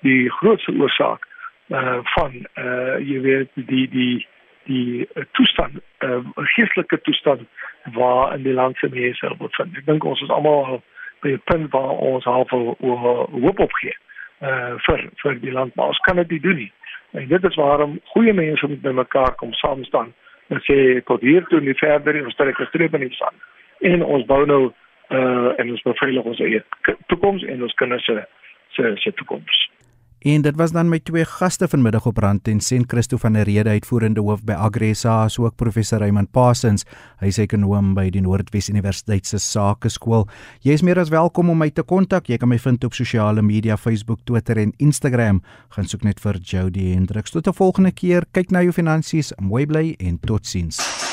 die 0.00 0.30
grootste 0.30 0.72
oorsaak 0.72 1.28
uh 1.68 1.98
van 2.14 2.34
uh 2.54 2.98
jy 2.98 3.20
weet 3.20 3.50
die 3.54 3.88
die 3.88 4.26
die 4.64 5.08
toestand 5.32 5.78
uh 6.04 6.24
geestelike 6.56 7.00
toestand 7.00 7.46
waar 7.92 8.34
in 8.34 8.42
die 8.42 8.52
land 8.52 8.76
se 8.76 8.88
mense 8.92 9.34
bevind. 9.38 9.76
Ek 9.76 9.86
dink 9.86 10.04
ons 10.04 10.20
is 10.20 10.30
almal 10.30 10.82
by 11.20 11.36
'n 11.36 11.42
punt 11.44 11.70
waar 11.70 11.96
ons 12.10 12.24
half 12.24 12.50
hoop 12.50 13.58
opgee 13.58 13.96
uh 14.40 14.74
vir 14.86 15.08
vir 15.22 15.38
die 15.40 15.52
land 15.52 15.74
maar 15.74 15.94
ons 15.94 16.02
kan 16.06 16.16
dit 16.16 16.30
nie 16.30 16.40
doen 16.40 16.56
nie. 16.56 16.72
En 17.12 17.28
dit 17.28 17.44
is 17.44 17.54
waarom 17.54 18.00
goeie 18.14 18.32
mense 18.32 18.66
moet 18.66 18.82
bymekaar 18.82 19.34
kom 19.34 19.52
saam 19.52 19.84
staan 19.84 20.12
en 20.48 20.60
sê 20.64 21.00
tot 21.04 21.20
hier 21.20 21.44
toe 21.48 21.60
nie 21.60 21.74
verder 21.74 22.24
ons 22.24 22.36
trek 22.36 22.60
'n 22.60 22.66
streep 22.66 22.94
in 22.94 23.00
die 23.08 23.14
sand. 23.16 23.36
En 23.80 24.04
ons 24.04 24.26
bou 24.26 24.46
nou 24.46 24.72
uh 25.10 25.50
en 25.56 25.70
ons 25.70 25.82
beveilig 25.82 26.24
ons 26.24 26.40
eie 26.40 26.62
toekoms 27.06 27.42
en 27.42 27.62
ons 27.62 27.74
kinders 27.74 28.04
se 28.04 28.26
se 28.70 28.92
se 28.96 29.12
toekoms. 29.12 29.67
En 30.18 30.42
dit 30.42 30.56
was 30.56 30.72
dan 30.74 30.88
my 30.90 30.98
twee 30.98 31.24
gaste 31.24 31.68
vanmiddag 31.68 32.06
op 32.06 32.16
Rand 32.18 32.48
en 32.48 32.60
Sent 32.60 32.90
Christo 32.90 33.16
van 33.16 33.32
der 33.32 33.44
Rede 33.46 33.70
uitvoerende 33.70 34.20
hoof 34.20 34.42
by 34.42 34.52
Agresa 34.52 35.22
asook 35.22 35.54
professor 35.56 35.98
Raymond 35.98 36.30
Parsons, 36.34 36.82
hy 37.22 37.30
is 37.30 37.38
ekonom 37.38 37.92
by 37.94 38.08
die 38.10 38.22
Noordwes 38.24 38.66
Universiteit 38.68 39.30
se 39.30 39.38
Sakeskool. 39.38 40.26
Jy 40.66 40.74
is 40.74 40.82
meer 40.82 40.98
as 40.98 41.12
welkom 41.14 41.52
om 41.54 41.62
my 41.62 41.70
te 41.70 41.86
kontak. 41.86 42.26
Jy 42.26 42.40
kan 42.42 42.50
my 42.50 42.58
vind 42.58 42.84
op 42.84 42.98
sosiale 42.98 43.42
media, 43.46 43.76
Facebook, 43.78 44.24
Twitter 44.26 44.58
en 44.58 44.74
Instagram. 44.82 45.38
Gaan 45.76 45.86
soek 45.86 46.02
net 46.02 46.18
vir 46.18 46.42
Jody 46.42 46.90
Hendriks. 46.96 47.30
Tot 47.30 47.46
'n 47.46 47.54
volgende 47.54 47.92
keer. 47.92 48.26
Kyk 48.32 48.50
na 48.50 48.62
jou 48.62 48.72
finansies, 48.72 49.32
mooi 49.38 49.66
bly 49.66 49.94
en 49.98 50.18
totsiens. 50.18 51.07